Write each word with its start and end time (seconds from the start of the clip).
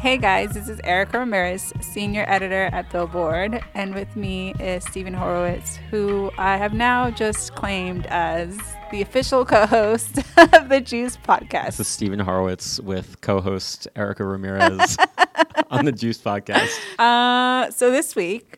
Hey 0.00 0.16
guys, 0.16 0.54
this 0.54 0.70
is 0.70 0.80
Erika 0.82 1.18
Ramirez, 1.18 1.74
senior 1.82 2.24
editor 2.26 2.70
at 2.72 2.90
Billboard, 2.90 3.62
and 3.74 3.94
with 3.94 4.16
me 4.16 4.54
is 4.58 4.82
Steven 4.84 5.12
Horowitz, 5.12 5.76
who 5.90 6.30
I 6.38 6.56
have 6.56 6.72
now 6.72 7.10
just 7.10 7.54
claimed 7.54 8.06
as 8.06 8.58
the 8.90 9.02
official 9.02 9.44
co-host 9.44 10.16
of 10.54 10.70
the 10.70 10.80
Juice 10.80 11.18
podcast. 11.18 11.76
This 11.76 11.80
is 11.80 11.88
Steven 11.88 12.18
Horowitz 12.18 12.80
with 12.80 13.20
co-host 13.20 13.88
Erika 13.94 14.24
Ramirez 14.24 14.96
on 15.70 15.84
the 15.84 15.92
Juice 15.92 16.16
podcast. 16.16 16.80
Uh, 16.98 17.70
so 17.70 17.90
this 17.90 18.16
week, 18.16 18.56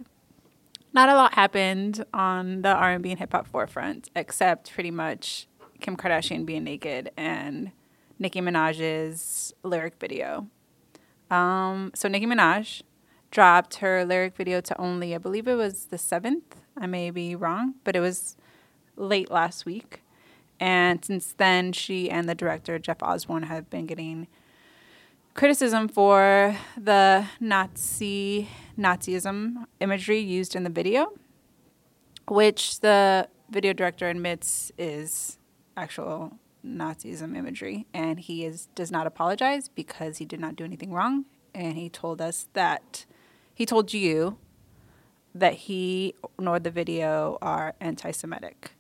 not 0.92 1.08
a 1.08 1.14
lot 1.14 1.34
happened 1.34 2.04
on 2.14 2.62
the 2.62 2.72
R&B 2.72 3.10
and 3.10 3.18
hip 3.18 3.32
hop 3.32 3.48
forefront, 3.48 4.10
except 4.14 4.72
pretty 4.72 4.92
much 4.92 5.48
Kim 5.80 5.96
Kardashian 5.96 6.46
being 6.46 6.62
naked 6.62 7.10
and 7.16 7.72
Nicki 8.20 8.40
Minaj's 8.40 9.52
lyric 9.64 9.94
video. 9.98 10.46
Um, 11.32 11.92
so 11.94 12.08
Nicki 12.08 12.26
Minaj 12.26 12.82
dropped 13.30 13.76
her 13.76 14.04
lyric 14.04 14.36
video 14.36 14.60
to 14.60 14.78
only, 14.78 15.14
I 15.14 15.18
believe 15.18 15.48
it 15.48 15.54
was 15.54 15.86
the 15.86 15.96
seventh. 15.96 16.56
I 16.76 16.86
may 16.86 17.10
be 17.10 17.34
wrong, 17.34 17.76
but 17.84 17.96
it 17.96 18.00
was 18.00 18.36
late 18.96 19.30
last 19.30 19.64
week. 19.64 20.02
And 20.60 21.02
since 21.02 21.32
then, 21.32 21.72
she 21.72 22.10
and 22.10 22.28
the 22.28 22.34
director 22.34 22.78
Jeff 22.78 23.02
Osborne 23.02 23.44
have 23.44 23.70
been 23.70 23.86
getting 23.86 24.28
criticism 25.32 25.88
for 25.88 26.54
the 26.76 27.26
Nazi 27.40 28.48
Nazism 28.78 29.64
imagery 29.80 30.20
used 30.20 30.54
in 30.54 30.64
the 30.64 30.70
video, 30.70 31.14
which 32.28 32.80
the 32.80 33.28
video 33.48 33.72
director 33.72 34.10
admits 34.10 34.70
is 34.76 35.38
actual 35.78 36.34
Nazism 36.64 37.36
imagery, 37.36 37.86
and 37.92 38.20
he 38.20 38.44
is 38.44 38.66
does 38.74 38.90
not 38.90 39.06
apologize 39.06 39.68
because 39.68 40.18
he 40.18 40.24
did 40.24 40.40
not 40.40 40.56
do 40.56 40.64
anything 40.64 40.92
wrong, 40.92 41.24
and 41.54 41.76
he 41.76 41.88
told 41.88 42.20
us 42.20 42.48
that 42.52 43.04
he 43.54 43.66
told 43.66 43.92
you 43.92 44.38
that 45.34 45.54
he 45.54 46.14
nor 46.38 46.58
the 46.58 46.70
video 46.70 47.38
are 47.42 47.74
anti-Semitic. 47.80 48.72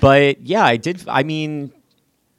But 0.00 0.40
yeah, 0.40 0.64
I 0.64 0.76
did. 0.76 1.04
I 1.08 1.22
mean, 1.22 1.72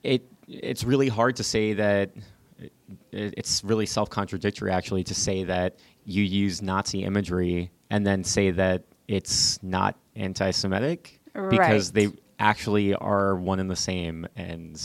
it 0.03 0.23
it's 0.47 0.83
really 0.83 1.09
hard 1.09 1.35
to 1.37 1.43
say 1.43 1.73
that. 1.73 2.11
It, 2.59 2.73
it's 3.11 3.63
really 3.63 3.85
self-contradictory, 3.85 4.71
actually, 4.71 5.03
to 5.05 5.13
say 5.13 5.43
that 5.43 5.77
you 6.05 6.23
use 6.23 6.61
Nazi 6.61 7.03
imagery 7.03 7.69
and 7.89 8.05
then 8.05 8.23
say 8.23 8.51
that 8.51 8.83
it's 9.07 9.61
not 9.61 9.95
anti-Semitic 10.15 11.19
because 11.49 11.91
they 11.91 12.09
actually 12.39 12.93
are 12.95 13.35
one 13.35 13.59
and 13.59 13.69
the 13.69 13.75
same. 13.75 14.27
And 14.35 14.79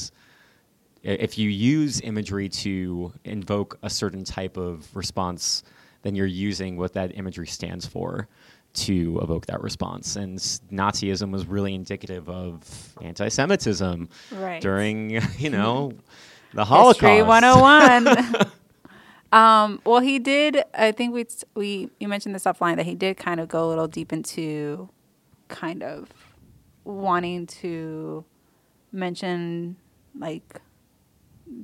if 1.02 1.38
you 1.38 1.48
use 1.48 2.00
imagery 2.00 2.48
to 2.48 3.12
invoke 3.24 3.78
a 3.82 3.90
certain 3.90 4.24
type 4.24 4.56
of 4.56 4.94
response, 4.94 5.62
then 6.02 6.14
you're 6.14 6.26
using 6.26 6.76
what 6.76 6.92
that 6.94 7.16
imagery 7.16 7.46
stands 7.46 7.86
for 7.86 8.28
to 8.74 9.20
evoke 9.22 9.46
that 9.46 9.60
response. 9.60 10.16
And 10.16 10.38
Nazism 10.38 11.30
was 11.30 11.46
really 11.46 11.74
indicative 11.74 12.28
of 12.28 12.94
anti-Semitism 13.02 14.08
Right. 14.32 14.62
during, 14.62 15.10
you 15.38 15.50
know, 15.50 15.92
the 16.54 16.64
Holocaust. 16.64 17.00
History 17.00 17.22
101. 17.22 18.46
um, 19.32 19.80
well, 19.84 20.00
he 20.00 20.18
did. 20.18 20.62
I 20.74 20.92
think 20.92 21.12
we 21.14 21.26
we 21.54 21.90
you 22.00 22.08
mentioned 22.08 22.34
this 22.34 22.44
offline 22.44 22.76
that 22.76 22.86
he 22.86 22.94
did 22.94 23.16
kind 23.16 23.40
of 23.40 23.48
go 23.48 23.66
a 23.66 23.68
little 23.68 23.88
deep 23.88 24.12
into 24.12 24.88
kind 25.48 25.82
of 25.82 26.08
wanting 26.84 27.46
to 27.46 28.24
mention 28.90 29.76
like 30.18 30.60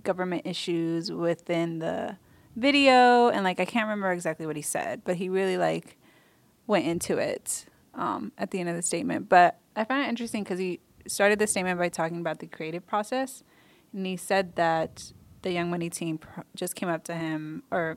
government 0.02 0.42
issues 0.44 1.10
within 1.10 1.78
the 1.78 2.16
video 2.56 3.28
and 3.28 3.44
like 3.44 3.60
I 3.60 3.64
can't 3.64 3.84
remember 3.84 4.10
exactly 4.12 4.46
what 4.46 4.56
he 4.56 4.62
said, 4.62 5.02
but 5.04 5.16
he 5.16 5.28
really 5.28 5.56
like 5.56 5.96
went 6.66 6.86
into 6.86 7.18
it 7.18 7.66
um, 7.94 8.32
at 8.38 8.50
the 8.50 8.60
end 8.60 8.68
of 8.68 8.76
the 8.76 8.82
statement. 8.82 9.28
But 9.28 9.58
I 9.76 9.84
found 9.84 10.04
it 10.04 10.08
interesting 10.08 10.44
because 10.44 10.58
he 10.58 10.80
started 11.06 11.38
the 11.38 11.46
statement 11.46 11.78
by 11.78 11.88
talking 11.88 12.20
about 12.20 12.38
the 12.40 12.46
creative 12.46 12.86
process, 12.86 13.42
and 13.92 14.06
he 14.06 14.16
said 14.16 14.56
that 14.56 15.12
the 15.42 15.52
Young 15.52 15.70
Money 15.70 15.88
team 15.88 16.18
pr- 16.18 16.40
just 16.54 16.74
came 16.74 16.88
up 16.88 17.04
to 17.04 17.14
him 17.14 17.62
or 17.70 17.96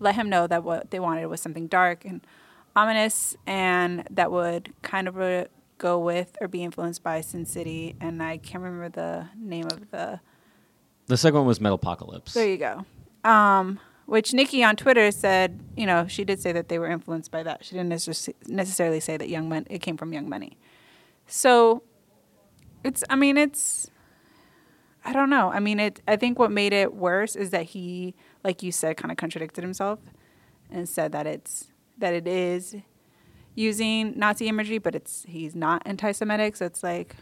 let 0.00 0.16
him 0.16 0.28
know 0.28 0.46
that 0.46 0.64
what 0.64 0.90
they 0.90 1.00
wanted 1.00 1.26
was 1.26 1.40
something 1.40 1.66
dark 1.66 2.04
and 2.04 2.26
ominous, 2.76 3.36
and 3.46 4.06
that 4.10 4.30
would 4.30 4.72
kind 4.82 5.08
of 5.08 5.20
uh, 5.20 5.44
go 5.78 5.98
with 5.98 6.36
or 6.40 6.48
be 6.48 6.62
influenced 6.62 7.02
by 7.02 7.20
Sin 7.20 7.44
City. 7.46 7.96
And 8.00 8.22
I 8.22 8.36
can't 8.38 8.62
remember 8.62 8.88
the 8.88 9.28
name 9.36 9.66
of 9.66 9.90
the 9.90 10.20
The 11.06 11.16
second 11.16 11.38
one 11.38 11.46
was 11.46 11.58
Metalopocalypse. 11.58 12.32
there 12.32 12.48
you 12.48 12.56
go. 12.58 12.84
Um, 13.28 13.80
which 14.06 14.32
Nicki 14.34 14.62
on 14.62 14.76
Twitter 14.76 15.10
said, 15.10 15.60
you 15.76 15.86
know, 15.86 16.06
she 16.06 16.24
did 16.24 16.40
say 16.40 16.52
that 16.52 16.68
they 16.68 16.78
were 16.78 16.88
influenced 16.90 17.30
by 17.30 17.42
that. 17.42 17.64
She 17.64 17.74
didn't 17.74 17.90
necess- 17.92 18.32
necessarily 18.46 19.00
say 19.00 19.16
that 19.16 19.28
Young 19.28 19.48
Money 19.48 19.66
it 19.70 19.78
came 19.80 19.96
from 19.96 20.12
Young 20.12 20.28
Money. 20.28 20.58
So 21.26 21.82
it's 22.82 23.02
I 23.08 23.16
mean 23.16 23.36
it's 23.38 23.90
I 25.04 25.12
don't 25.12 25.30
know. 25.30 25.50
I 25.50 25.58
mean 25.60 25.80
it 25.80 26.00
I 26.06 26.16
think 26.16 26.38
what 26.38 26.50
made 26.50 26.72
it 26.72 26.94
worse 26.94 27.34
is 27.34 27.50
that 27.50 27.64
he 27.64 28.14
like 28.42 28.62
you 28.62 28.72
said 28.72 28.96
kind 28.98 29.10
of 29.10 29.16
contradicted 29.16 29.64
himself 29.64 29.98
and 30.70 30.86
said 30.88 31.12
that 31.12 31.26
it's 31.26 31.68
that 31.98 32.12
it 32.12 32.26
is 32.26 32.76
using 33.54 34.18
Nazi 34.18 34.48
imagery 34.48 34.78
but 34.78 34.94
it's 34.94 35.24
he's 35.26 35.54
not 35.54 35.82
anti-Semitic. 35.86 36.56
So 36.56 36.66
it's 36.66 36.82
like 36.82 37.16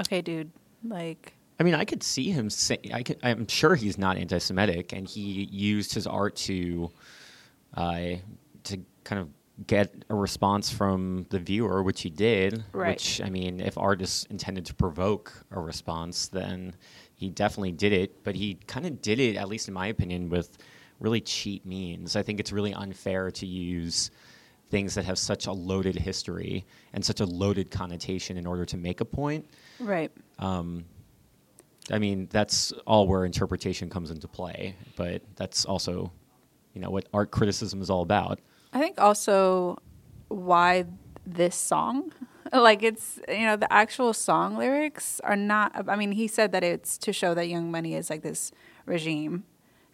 okay, 0.00 0.22
dude, 0.22 0.50
like 0.84 1.34
I 1.62 1.64
mean, 1.64 1.74
I 1.74 1.84
could 1.84 2.02
see 2.02 2.30
him 2.30 2.50
say. 2.50 2.78
I 2.92 3.04
could, 3.04 3.18
I'm 3.22 3.46
sure 3.46 3.76
he's 3.76 3.96
not 3.96 4.16
anti-Semitic, 4.16 4.92
and 4.92 5.06
he 5.06 5.44
used 5.44 5.94
his 5.94 6.08
art 6.08 6.34
to, 6.36 6.90
uh, 7.76 8.00
to 8.64 8.78
kind 9.04 9.20
of 9.20 9.28
get 9.68 10.04
a 10.08 10.14
response 10.16 10.70
from 10.70 11.24
the 11.30 11.38
viewer, 11.38 11.84
which 11.84 12.00
he 12.00 12.10
did. 12.10 12.64
Right. 12.72 12.96
Which 12.96 13.20
I 13.20 13.30
mean, 13.30 13.60
if 13.60 13.78
art 13.78 14.02
is 14.02 14.26
intended 14.28 14.66
to 14.66 14.74
provoke 14.74 15.32
a 15.52 15.60
response, 15.60 16.26
then 16.26 16.74
he 17.14 17.28
definitely 17.28 17.72
did 17.72 17.92
it. 17.92 18.24
But 18.24 18.34
he 18.34 18.54
kind 18.66 18.84
of 18.84 19.00
did 19.00 19.20
it, 19.20 19.36
at 19.36 19.48
least 19.48 19.68
in 19.68 19.74
my 19.74 19.86
opinion, 19.86 20.30
with 20.30 20.58
really 20.98 21.20
cheap 21.20 21.64
means. 21.64 22.16
I 22.16 22.22
think 22.22 22.40
it's 22.40 22.50
really 22.50 22.74
unfair 22.74 23.30
to 23.30 23.46
use 23.46 24.10
things 24.72 24.94
that 24.94 25.04
have 25.04 25.18
such 25.18 25.46
a 25.46 25.52
loaded 25.52 25.94
history 25.94 26.64
and 26.94 27.04
such 27.04 27.20
a 27.20 27.26
loaded 27.26 27.70
connotation 27.70 28.38
in 28.38 28.46
order 28.46 28.64
to 28.64 28.78
make 28.78 29.02
a 29.02 29.04
point. 29.04 29.46
right. 29.78 30.10
Um, 30.38 30.86
I 31.90 31.98
mean, 31.98 32.26
that's 32.30 32.72
all 32.86 33.06
where 33.06 33.26
interpretation 33.26 33.90
comes 33.90 34.10
into 34.10 34.26
play, 34.26 34.74
but 34.96 35.20
that's 35.36 35.66
also, 35.66 36.10
you 36.72 36.80
know, 36.80 36.88
what 36.88 37.06
art 37.12 37.30
criticism 37.30 37.82
is 37.82 37.90
all 37.90 38.00
about. 38.00 38.40
I 38.72 38.78
think 38.78 38.98
also 38.98 39.76
why 40.28 40.86
this 41.26 41.54
song, 41.54 42.10
like 42.52 42.82
it's 42.82 43.20
you 43.28 43.44
know 43.44 43.56
the 43.56 43.70
actual 43.70 44.14
song 44.14 44.56
lyrics 44.56 45.20
are 45.20 45.36
not. 45.36 45.86
I 45.86 45.96
mean, 45.96 46.12
he 46.12 46.28
said 46.28 46.52
that 46.52 46.64
it's 46.64 46.96
to 46.98 47.12
show 47.12 47.34
that 47.34 47.48
Young 47.48 47.70
Money 47.70 47.94
is 47.94 48.08
like 48.08 48.22
this 48.22 48.52
regime, 48.86 49.44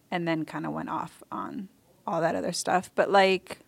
and 0.09 0.29
then 0.29 0.45
kind 0.45 0.67
of 0.67 0.73
went 0.73 0.91
off 0.91 1.23
on 1.33 1.69
all 2.07 2.21
that 2.21 2.37
other 2.37 2.53
stuff. 2.53 2.93
But 2.95 3.11
like, 3.11 3.59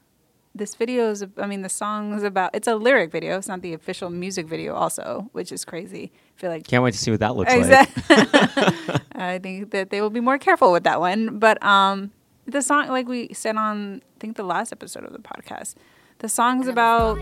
this 0.54 0.74
video 0.74 1.10
is, 1.10 1.24
I 1.36 1.46
mean, 1.46 1.62
the 1.62 1.68
song 1.68 2.14
is 2.14 2.22
about, 2.22 2.50
it's 2.54 2.66
a 2.66 2.74
lyric 2.74 3.12
video. 3.12 3.38
It's 3.38 3.48
not 3.48 3.62
the 3.62 3.72
official 3.72 4.10
music 4.10 4.46
video, 4.46 4.74
also, 4.74 5.28
which 5.32 5.52
is 5.52 5.64
crazy. 5.64 6.12
I 6.36 6.40
feel 6.40 6.50
like 6.50 6.66
Can't 6.66 6.82
wait 6.82 6.92
to 6.92 6.98
see 6.98 7.10
what 7.10 7.20
that 7.20 7.36
looks 7.36 7.52
like. 7.54 7.88
I 9.14 9.38
think 9.38 9.70
that 9.70 9.90
they 9.90 10.00
will 10.00 10.10
be 10.10 10.20
more 10.20 10.38
careful 10.38 10.72
with 10.72 10.84
that 10.84 11.00
one. 11.00 11.38
But 11.38 11.62
um, 11.62 12.10
the 12.46 12.62
song, 12.62 12.88
like 12.88 13.08
we 13.08 13.32
said 13.32 13.56
on, 13.56 14.02
I 14.16 14.18
think 14.18 14.36
the 14.36 14.42
last 14.42 14.72
episode 14.72 15.04
of 15.04 15.12
the 15.12 15.20
podcast, 15.20 15.76
the 16.18 16.28
song's 16.28 16.66
about 16.66 17.18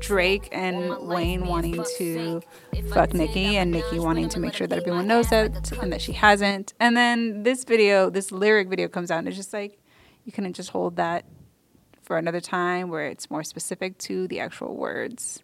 Drake 0.00 0.48
and 0.50 1.06
Wayne 1.06 1.46
wanting 1.46 1.84
to 1.98 2.42
fuck 2.90 3.14
Nicki 3.14 3.56
and 3.56 3.70
Nicki 3.70 4.00
wanting 4.00 4.28
to 4.30 4.40
make 4.40 4.54
sure 4.54 4.66
that 4.66 4.78
everyone 4.80 5.06
knows 5.06 5.28
that 5.28 5.70
and 5.80 5.92
that 5.92 6.00
she 6.00 6.12
hasn't. 6.12 6.72
And 6.80 6.96
then 6.96 7.44
this 7.44 7.64
video, 7.64 8.10
this 8.10 8.32
lyric 8.32 8.68
video 8.68 8.88
comes 8.88 9.12
out 9.12 9.18
and 9.18 9.28
it's 9.28 9.36
just 9.36 9.52
like, 9.52 9.78
you 10.24 10.32
couldn't 10.32 10.54
just 10.54 10.70
hold 10.70 10.96
that 10.96 11.24
for 12.04 12.16
another 12.18 12.40
time 12.40 12.88
where 12.88 13.06
it's 13.06 13.30
more 13.30 13.42
specific 13.42 13.98
to 13.98 14.28
the 14.28 14.40
actual 14.40 14.76
words. 14.76 15.42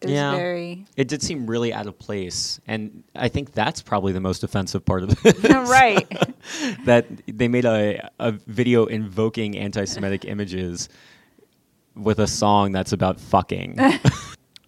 It 0.00 0.10
Yeah. 0.10 0.34
very 0.34 0.86
It 0.96 1.06
did 1.08 1.22
seem 1.22 1.46
really 1.46 1.72
out 1.72 1.86
of 1.86 1.96
place, 1.98 2.60
and 2.66 3.04
I 3.14 3.28
think 3.28 3.52
that's 3.52 3.82
probably 3.82 4.12
the 4.12 4.20
most 4.20 4.42
offensive 4.42 4.84
part 4.84 5.02
of 5.04 5.10
it. 5.24 5.42
right. 5.44 6.34
that 6.86 7.06
they 7.26 7.46
made 7.48 7.64
a 7.64 8.10
a 8.18 8.32
video 8.32 8.86
invoking 8.86 9.56
anti-Semitic 9.56 10.24
images 10.24 10.88
with 11.94 12.18
a 12.18 12.26
song 12.26 12.72
that's 12.72 12.92
about 12.92 13.20
fucking. 13.20 13.78
I 13.78 14.00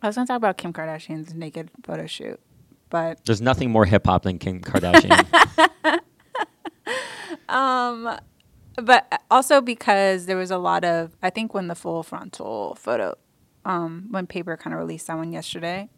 was 0.03 0.15
gonna 0.15 0.27
talk 0.27 0.37
about 0.37 0.57
Kim 0.57 0.73
Kardashian's 0.73 1.35
naked 1.35 1.71
photo 1.83 2.07
shoot, 2.07 2.39
but 2.91 3.25
There's 3.25 3.41
nothing 3.41 3.71
more 3.71 3.87
hip 3.87 4.07
hop 4.07 4.23
than 4.23 4.39
Kim 4.39 4.61
Kardashian. 4.61 5.25
Um, 7.49 8.19
but 8.76 9.23
also 9.31 9.61
because 9.61 10.26
there 10.26 10.37
was 10.37 10.50
a 10.50 10.59
lot 10.59 10.85
of 10.85 11.17
I 11.23 11.31
think 11.31 11.55
when 11.55 11.69
the 11.69 11.75
full 11.75 12.03
frontal 12.03 12.75
photo, 12.75 13.15
um, 13.65 14.09
when 14.11 14.26
Paper 14.26 14.56
kind 14.56 14.75
of 14.75 14.81
released 14.81 15.06
that 15.06 15.17
one 15.17 15.32
yesterday, 15.32 15.88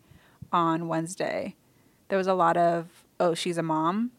on 0.52 0.88
Wednesday, 0.88 1.56
there 2.08 2.18
was 2.18 2.26
a 2.26 2.34
lot 2.34 2.56
of 2.56 3.04
oh 3.18 3.34
she's 3.34 3.58
a 3.58 3.62
mom 3.62 4.12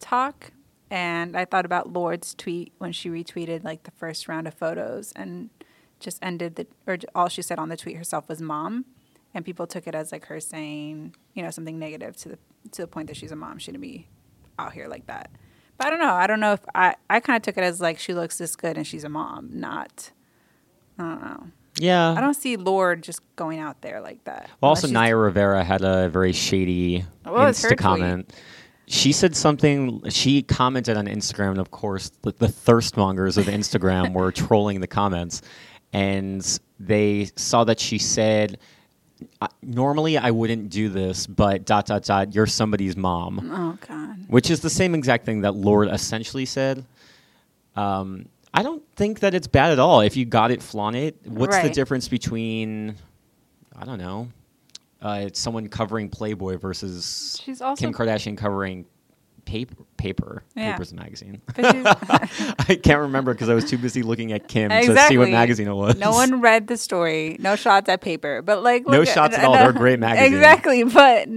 talk, 0.00 0.52
and 0.90 1.36
I 1.36 1.44
thought 1.44 1.64
about 1.64 1.92
Lorde's 1.92 2.34
tweet 2.34 2.72
when 2.78 2.92
she 2.92 3.08
retweeted 3.08 3.64
like 3.64 3.84
the 3.84 3.90
first 3.92 4.28
round 4.28 4.46
of 4.46 4.54
photos 4.54 5.12
and 5.16 5.50
just 6.00 6.18
ended 6.22 6.56
the 6.56 6.66
or 6.86 6.98
all 7.14 7.28
she 7.28 7.42
said 7.42 7.58
on 7.58 7.68
the 7.68 7.76
tweet 7.76 7.96
herself 7.96 8.28
was 8.28 8.40
mom, 8.40 8.84
and 9.32 9.44
people 9.44 9.66
took 9.66 9.86
it 9.86 9.94
as 9.94 10.12
like 10.12 10.26
her 10.26 10.40
saying 10.40 11.14
you 11.32 11.42
know 11.42 11.50
something 11.50 11.78
negative 11.78 12.16
to 12.16 12.28
the 12.30 12.38
to 12.72 12.82
the 12.82 12.88
point 12.88 13.08
that 13.08 13.16
she's 13.16 13.32
a 13.32 13.36
mom. 13.36 13.58
She 13.58 13.66
shouldn't 13.66 13.82
be 13.82 14.08
out 14.58 14.72
here 14.72 14.88
like 14.88 15.06
that. 15.06 15.30
But 15.76 15.88
I 15.88 15.90
don't 15.90 15.98
know. 15.98 16.14
I 16.14 16.26
don't 16.26 16.40
know 16.40 16.52
if 16.52 16.60
I 16.74 16.94
I 17.10 17.20
kind 17.20 17.36
of 17.36 17.42
took 17.42 17.56
it 17.56 17.64
as 17.64 17.80
like 17.80 17.98
she 17.98 18.14
looks 18.14 18.38
this 18.38 18.54
good 18.56 18.76
and 18.76 18.86
she's 18.86 19.04
a 19.04 19.08
mom, 19.08 19.50
not. 19.52 20.10
I 20.98 21.02
don't 21.02 21.20
know. 21.22 21.46
yeah. 21.78 22.12
I 22.12 22.20
don't 22.20 22.34
see 22.34 22.56
Lorde 22.56 23.02
just 23.02 23.20
going 23.34 23.58
out 23.58 23.80
there 23.82 24.00
like 24.00 24.22
that. 24.24 24.48
Well, 24.60 24.68
also, 24.68 24.86
Naya 24.86 25.16
Rivera 25.16 25.64
had 25.64 25.82
a 25.82 26.08
very 26.08 26.32
shady 26.32 27.04
her 27.24 27.30
Insta 27.30 27.76
comment. 27.76 28.32
She 28.86 29.12
said 29.12 29.34
something. 29.34 30.08
She 30.10 30.42
commented 30.42 30.96
on 30.96 31.06
Instagram, 31.06 31.50
and 31.52 31.58
of 31.58 31.70
course, 31.70 32.10
the, 32.22 32.32
the 32.32 32.46
thirstmongers 32.48 33.38
of 33.38 33.46
Instagram 33.46 34.12
were 34.12 34.30
trolling 34.46 34.80
the 34.80 34.86
comments, 34.86 35.40
and 35.92 36.60
they 36.78 37.30
saw 37.34 37.64
that 37.64 37.80
she 37.80 37.98
said, 37.98 38.54
"Uh, 38.54 38.58
"Normally, 39.62 40.18
I 40.18 40.30
wouldn't 40.30 40.70
do 40.70 40.88
this, 40.88 41.26
but 41.26 41.64
dot 41.64 41.86
dot 41.86 42.04
dot. 42.04 42.34
You're 42.34 42.46
somebody's 42.46 42.96
mom," 42.96 43.50
Oh 43.52 43.78
God. 43.86 44.16
which 44.28 44.50
is 44.50 44.60
the 44.60 44.70
same 44.70 44.94
exact 44.94 45.24
thing 45.26 45.42
that 45.42 45.54
Lorde 45.54 45.88
essentially 45.88 46.44
said. 46.46 46.84
Um, 47.76 48.26
I 48.52 48.62
don't 48.62 48.82
think 48.94 49.20
that 49.20 49.34
it's 49.34 49.46
bad 49.48 49.72
at 49.72 49.78
all. 49.78 50.00
If 50.00 50.16
you 50.16 50.24
got 50.24 50.50
it, 50.50 50.62
flaunt 50.62 50.96
it. 50.96 51.16
What's 51.24 51.58
the 51.58 51.70
difference 51.70 52.06
between, 52.08 52.94
I 53.76 53.84
don't 53.84 53.98
know, 53.98 54.28
uh, 55.02 55.28
someone 55.32 55.68
covering 55.68 56.08
Playboy 56.08 56.58
versus 56.58 57.40
She's 57.42 57.60
also- 57.60 57.80
Kim 57.80 57.92
Kardashian 57.92 58.36
covering 58.36 58.86
paper? 59.44 59.76
Paper. 59.96 60.42
Yeah. 60.54 60.72
Paper's 60.72 60.92
a 60.92 60.96
magazine. 60.96 61.40
I 61.56 62.78
can't 62.82 63.00
remember 63.00 63.34
because 63.34 63.48
I 63.48 63.54
was 63.54 63.64
too 63.64 63.78
busy 63.78 64.02
looking 64.02 64.32
at 64.32 64.48
Kim 64.48 64.70
to 64.70 64.82
see 64.82 64.90
exactly. 64.90 65.18
what 65.18 65.30
magazine 65.30 65.68
it 65.68 65.74
was. 65.74 65.96
No 65.96 66.12
one 66.12 66.40
read 66.40 66.68
the 66.68 66.76
story. 66.76 67.36
No 67.40 67.56
shots 67.56 67.88
at 67.88 68.00
paper. 68.00 68.42
But 68.42 68.62
like, 68.62 68.86
No 68.86 69.00
look 69.00 69.08
shots 69.08 69.36
at 69.36 69.44
all. 69.44 69.54
They're 69.54 69.72
great 69.72 69.98
magazine. 69.98 70.34
Exactly. 70.34 70.84
But 70.84 71.28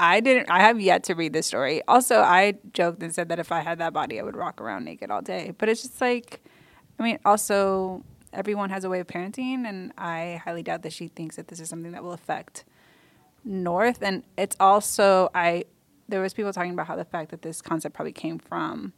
I 0.00 0.20
didn't. 0.20 0.50
I 0.50 0.60
have 0.60 0.80
yet 0.80 1.04
to 1.04 1.14
read 1.14 1.34
the 1.34 1.42
story. 1.42 1.82
Also, 1.86 2.20
I 2.20 2.54
joked 2.72 3.02
and 3.02 3.14
said 3.14 3.28
that 3.28 3.38
if 3.38 3.52
I 3.52 3.60
had 3.60 3.78
that 3.78 3.92
body, 3.92 4.18
I 4.18 4.22
would 4.22 4.34
walk 4.34 4.58
around 4.60 4.86
naked 4.86 5.10
all 5.10 5.20
day. 5.20 5.52
But 5.58 5.68
it's 5.68 5.82
just 5.82 6.00
like, 6.00 6.40
I 6.98 7.02
mean, 7.02 7.18
also 7.24 8.02
everyone 8.32 8.70
has 8.70 8.84
a 8.84 8.88
way 8.88 9.00
of 9.00 9.06
parenting, 9.06 9.66
and 9.66 9.92
I 9.98 10.40
highly 10.42 10.62
doubt 10.62 10.82
that 10.82 10.94
she 10.94 11.08
thinks 11.08 11.36
that 11.36 11.48
this 11.48 11.60
is 11.60 11.68
something 11.68 11.92
that 11.92 12.02
will 12.02 12.14
affect 12.14 12.64
North. 13.44 14.02
And 14.02 14.22
it's 14.38 14.56
also 14.58 15.28
I. 15.34 15.64
There 16.10 16.20
was 16.20 16.34
people 16.34 16.52
talking 16.52 16.72
about 16.72 16.86
how 16.86 16.96
the 16.96 17.04
fact 17.04 17.30
that 17.30 17.42
this 17.42 17.62
concept 17.62 17.94
probably 17.94 18.12
came 18.12 18.38
from 18.38 18.92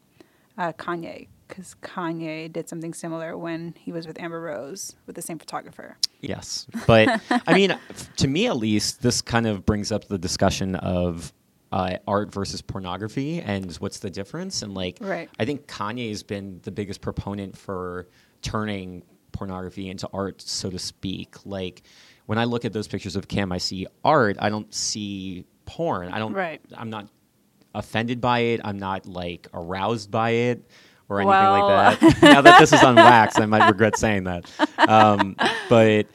uh, 0.56 0.72
Kanye 0.72 1.28
because 1.46 1.76
Kanye 1.82 2.50
did 2.50 2.68
something 2.68 2.94
similar 2.94 3.36
when 3.36 3.74
he 3.78 3.92
was 3.92 4.06
with 4.06 4.18
Amber 4.18 4.40
Rose 4.40 4.96
with 5.06 5.14
the 5.16 5.22
same 5.22 5.38
photographer. 5.38 5.98
Yes, 6.20 6.66
but 6.86 7.20
I 7.46 7.54
mean, 7.54 7.78
to 8.16 8.28
me 8.28 8.46
at 8.46 8.56
least, 8.56 9.02
this 9.02 9.20
kind 9.20 9.46
of 9.46 9.66
brings 9.66 9.92
up 9.92 10.06
the 10.08 10.16
discussion 10.18 10.76
of 10.76 11.32
uh, 11.70 11.96
art 12.06 12.32
versus 12.32 12.62
pornography 12.62 13.40
and 13.40 13.70
what's 13.76 13.98
the 13.98 14.08
difference. 14.10 14.62
And 14.62 14.72
like, 14.74 14.96
Right. 15.00 15.28
I 15.38 15.44
think 15.44 15.66
Kanye 15.66 16.08
has 16.08 16.22
been 16.22 16.60
the 16.62 16.70
biggest 16.70 17.02
proponent 17.02 17.56
for 17.56 18.08
turning 18.40 19.02
pornography 19.32 19.90
into 19.90 20.08
art, 20.12 20.40
so 20.40 20.70
to 20.70 20.78
speak. 20.78 21.36
Like, 21.44 21.82
when 22.26 22.38
I 22.38 22.44
look 22.44 22.64
at 22.64 22.72
those 22.72 22.88
pictures 22.88 23.16
of 23.16 23.28
Kim, 23.28 23.52
I 23.52 23.58
see 23.58 23.86
art. 24.04 24.36
I 24.38 24.48
don't 24.48 24.72
see 24.72 25.44
porn. 25.76 26.12
I 26.12 26.18
don't. 26.18 26.32
Right. 26.32 26.60
I'm 26.76 26.90
not 26.90 27.08
offended 27.74 28.20
by 28.20 28.40
it. 28.40 28.60
I'm 28.64 28.78
not 28.78 29.06
like 29.06 29.48
aroused 29.54 30.10
by 30.10 30.30
it. 30.30 30.68
Or 31.08 31.20
anything 31.20 31.28
Well- 31.30 31.66
like 31.66 32.00
that. 32.00 32.22
now 32.22 32.40
that 32.40 32.58
this 32.60 32.72
is 32.72 32.82
on 32.82 32.94
wax, 32.96 33.38
I 33.38 33.44
might 33.46 33.68
regret 33.68 33.96
saying 33.98 34.24
that. 34.24 34.50
Um, 34.78 35.36
but 35.68 36.06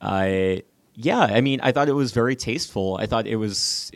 I, 0.00 0.62
yeah, 0.94 1.20
I 1.20 1.40
mean, 1.40 1.60
I 1.62 1.72
thought 1.72 1.88
it 1.88 1.92
was 1.94 2.12
very 2.12 2.36
tasteful. 2.36 2.96
I 3.00 3.06
thought 3.06 3.26
it 3.26 3.34
was 3.36 3.90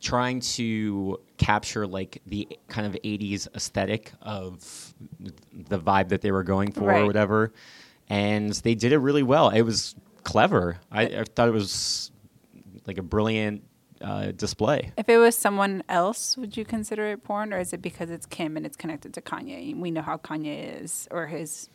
trying 0.00 0.40
to 0.40 1.20
capture 1.36 1.86
like 1.86 2.22
the 2.26 2.48
kind 2.68 2.86
of 2.86 2.94
80s 3.02 3.46
aesthetic 3.54 4.12
of 4.22 4.94
the 5.68 5.78
vibe 5.78 6.08
that 6.08 6.22
they 6.22 6.32
were 6.32 6.42
going 6.42 6.72
for 6.72 6.90
or 6.92 7.06
whatever. 7.06 7.52
And 8.08 8.52
they 8.52 8.74
did 8.74 8.92
it 8.92 8.98
really 8.98 9.22
well. 9.22 9.50
It 9.50 9.62
was 9.62 9.94
clever. 10.24 10.78
I, 10.90 11.02
I 11.02 11.24
thought 11.24 11.48
it 11.48 11.52
was 11.54 12.10
like 12.86 12.98
a 12.98 13.02
brilliant 13.02 13.62
uh, 14.00 14.32
display. 14.32 14.92
If 14.96 15.08
it 15.08 15.18
was 15.18 15.36
someone 15.36 15.82
else, 15.88 16.36
would 16.36 16.56
you 16.56 16.64
consider 16.64 17.06
it 17.08 17.24
porn, 17.24 17.52
or 17.52 17.58
is 17.58 17.72
it 17.72 17.82
because 17.82 18.10
it's 18.10 18.26
Kim 18.26 18.56
and 18.56 18.64
it's 18.64 18.76
connected 18.76 19.14
to 19.14 19.20
Kanye? 19.20 19.76
We 19.78 19.90
know 19.90 20.02
how 20.02 20.16
Kanye 20.16 20.82
is, 20.82 21.08
or 21.10 21.26
his 21.26 21.68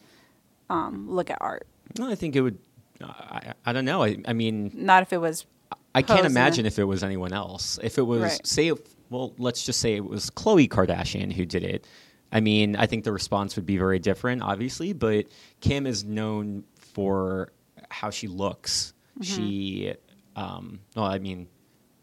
um, 0.69 1.09
look 1.09 1.29
at 1.29 1.37
art. 1.41 1.67
No, 1.97 2.09
I 2.09 2.15
think 2.15 2.35
it 2.35 2.41
would. 2.41 2.57
I, 3.03 3.53
I 3.65 3.73
don't 3.73 3.85
know. 3.85 4.03
I, 4.03 4.17
I 4.25 4.33
mean, 4.33 4.71
Not 4.73 5.03
if 5.03 5.13
it 5.13 5.17
was. 5.17 5.45
I 5.93 6.01
can't 6.01 6.25
imagine 6.25 6.65
if 6.65 6.77
it 6.77 6.83
was 6.83 7.03
anyone 7.03 7.31
else. 7.31 7.79
If 7.81 7.97
it 7.97 8.01
was, 8.01 8.21
Right. 8.21 8.47
say, 8.47 8.67
if, 8.67 8.79
well, 9.09 9.33
let's 9.37 9.65
just 9.65 9.79
say 9.79 9.95
it 9.95 10.03
was 10.03 10.29
Khloe 10.29 10.67
Kardashian 10.67 11.31
who 11.31 11.45
did 11.45 11.63
it. 11.63 11.87
I 12.33 12.41
mean, 12.41 12.75
I 12.75 12.85
think 12.85 13.05
the 13.05 13.13
response 13.13 13.55
would 13.55 13.65
be 13.65 13.77
very 13.77 13.99
different, 13.99 14.41
obviously, 14.41 14.91
but 14.91 15.27
Kim 15.61 15.87
is 15.87 16.03
known 16.03 16.65
for 16.77 17.53
how 17.89 18.09
she 18.09 18.27
looks. 18.27 18.93
Mm-hmm. 19.19 19.23
She, 19.35 19.93
um, 20.35 20.79
well, 20.95 21.05
I 21.05 21.19
mean, 21.19 21.47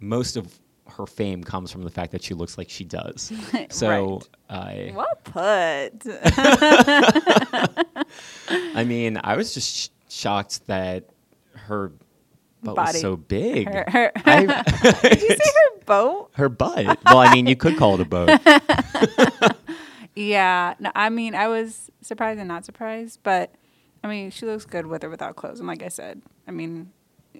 most 0.02 0.36
of 0.36 0.58
her 0.88 1.06
fame 1.06 1.42
comes 1.44 1.70
from 1.70 1.82
the 1.84 1.90
fact 1.90 2.12
that 2.12 2.22
she 2.22 2.34
looks 2.34 2.58
like 2.58 2.68
she 2.68 2.84
does. 2.84 3.32
So, 3.70 4.20
I, 4.50 4.92
Well 4.94 5.06
put. 5.24 6.02
I 8.74 8.84
mean, 8.84 9.18
I 9.22 9.36
was 9.36 9.54
just 9.54 9.74
sh- 9.74 9.88
shocked 10.10 10.66
that 10.66 11.04
her 11.54 11.92
butt 12.62 12.76
Body. 12.76 12.92
was 12.92 13.00
so 13.00 13.16
big. 13.16 13.68
Her, 13.68 13.84
her, 13.88 14.12
I- 14.26 14.62
did 15.02 15.22
you 15.22 15.28
say 15.28 15.36
her 15.38 15.80
boat? 15.86 16.30
her 16.34 16.48
butt. 16.48 16.98
Well, 17.06 17.18
I 17.18 17.32
mean, 17.32 17.46
you 17.46 17.56
could 17.56 17.76
call 17.78 17.94
it 17.94 18.00
a 18.00 18.04
boat. 18.04 18.30
Yeah. 20.14 20.74
No, 20.78 20.90
I 20.94 21.08
mean, 21.08 21.34
I 21.34 21.48
was 21.48 21.90
surprised 22.02 22.38
and 22.38 22.48
not 22.48 22.64
surprised, 22.66 23.20
but 23.22 23.54
I 24.04 24.08
mean, 24.08 24.30
she 24.30 24.44
looks 24.46 24.66
good 24.66 24.86
with 24.86 25.04
or 25.04 25.08
without 25.10 25.36
clothes. 25.36 25.58
And 25.60 25.66
like 25.66 25.82
I 25.82 25.88
said, 25.88 26.20
I 26.46 26.50
mean, 26.50 26.90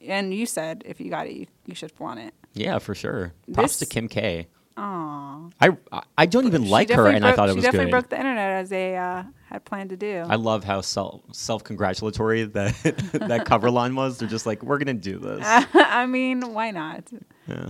and 0.07 0.33
you 0.33 0.47
said 0.47 0.83
if 0.87 1.01
you 1.01 1.11
got 1.11 1.27
it, 1.27 1.33
you, 1.35 1.47
you 1.67 1.75
should 1.75 1.93
flaunt 1.93 2.21
it. 2.21 2.35
Yeah, 2.55 2.79
for 2.79 2.95
sure. 2.95 3.33
Props 3.53 3.79
to 3.79 3.87
Kim 3.87 4.09
K. 4.09 4.49
Aw. 4.77 5.49
I 5.61 5.71
I 6.17 6.27
don't 6.27 6.47
even 6.47 6.69
like 6.69 6.91
her, 6.91 7.07
and 7.07 7.27
I 7.27 7.33
thought 7.33 7.49
it 7.51 7.55
was 7.55 7.63
she 7.63 7.69
definitely 7.71 7.91
broke 7.91 8.09
the 8.09 8.17
internet 8.17 8.53
as 8.53 8.71
they 8.71 8.97
uh, 8.97 9.25
had 9.51 9.65
planned 9.67 9.91
to 9.91 9.97
do. 9.97 10.25
I 10.27 10.37
love 10.37 10.65
how 10.65 10.81
self 10.81 11.21
self 11.33 11.63
congratulatory 11.63 12.45
that 12.45 12.75
that 13.13 13.45
cover 13.45 13.71
line 13.71 13.95
was. 13.95 14.19
They're 14.19 14.29
just 14.29 14.47
like, 14.47 14.63
we're 14.63 14.79
gonna 14.79 14.95
do 14.95 15.19
this. 15.19 15.41
I 15.75 16.07
mean, 16.07 16.55
why 16.55 16.71
not? 16.71 17.11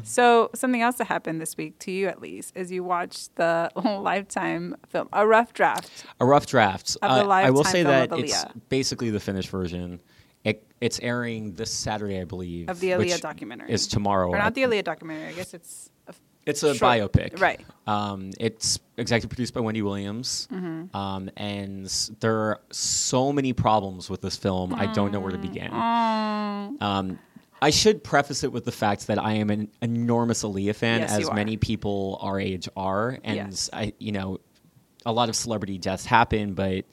So 0.04 0.50
something 0.54 0.80
else 0.80 0.96
that 0.96 1.06
happened 1.06 1.40
this 1.40 1.56
week 1.56 1.78
to 1.80 1.90
you, 1.90 2.06
at 2.06 2.20
least, 2.20 2.52
is 2.56 2.70
you 2.70 2.84
watched 2.84 3.34
the 3.34 3.70
Lifetime 3.76 4.76
film, 4.88 5.08
a 5.12 5.26
rough 5.26 5.52
draft. 5.54 6.04
A 6.20 6.26
rough 6.26 6.46
draft. 6.46 6.96
Of 7.02 7.10
the 7.10 7.28
Uh, 7.28 7.34
I 7.34 7.50
will 7.50 7.64
say 7.64 7.82
that 7.82 8.16
it's 8.16 8.44
basically 8.68 9.10
the 9.10 9.20
finished 9.20 9.48
version. 9.50 10.00
It, 10.44 10.66
it's 10.80 10.98
airing 11.00 11.52
this 11.54 11.70
Saturday, 11.70 12.20
I 12.20 12.24
believe. 12.24 12.68
Of 12.68 12.80
the 12.80 12.88
Aaliyah 12.90 12.98
which 12.98 13.20
documentary. 13.20 13.70
Is 13.70 13.86
tomorrow. 13.86 14.28
Or 14.30 14.38
not 14.38 14.54
the 14.54 14.62
Aaliyah 14.62 14.84
documentary. 14.84 15.28
I 15.28 15.32
guess 15.32 15.54
it's. 15.54 15.90
A 16.08 16.14
It's 16.44 16.62
a 16.64 16.74
short- 16.74 16.90
biopic, 17.12 17.40
Right. 17.40 17.64
Um, 17.86 18.30
it's 18.40 18.80
executive 18.96 19.30
produced 19.30 19.54
by 19.54 19.60
Wendy 19.60 19.82
Williams, 19.82 20.48
Mm-hmm. 20.52 20.96
um, 20.96 21.30
and 21.36 21.86
there 22.20 22.36
are 22.36 22.60
so 22.72 23.32
many 23.32 23.52
problems 23.52 24.10
with 24.10 24.20
this 24.22 24.36
film. 24.36 24.74
I 24.74 24.86
don't 24.86 25.12
know 25.12 25.20
where 25.20 25.30
to 25.30 25.38
begin. 25.38 25.72
Um, 25.72 27.18
I 27.60 27.70
should 27.70 28.02
preface 28.02 28.42
it 28.42 28.50
with 28.52 28.64
the 28.64 28.72
fact 28.72 29.06
that 29.06 29.18
I 29.22 29.34
am 29.34 29.50
an 29.50 29.68
enormous 29.80 30.42
Aaliyah 30.42 30.74
fan, 30.74 31.00
Yes, 31.02 31.12
as 31.12 31.32
many 31.32 31.56
people 31.56 32.18
our 32.20 32.40
age 32.40 32.68
are, 32.76 33.18
and 33.22 33.36
Yes. 33.36 33.70
I, 33.72 33.92
you 34.00 34.10
know, 34.10 34.40
a 35.06 35.12
lot 35.12 35.28
of 35.28 35.36
celebrity 35.36 35.78
deaths 35.78 36.04
happen, 36.04 36.54
but 36.54 36.84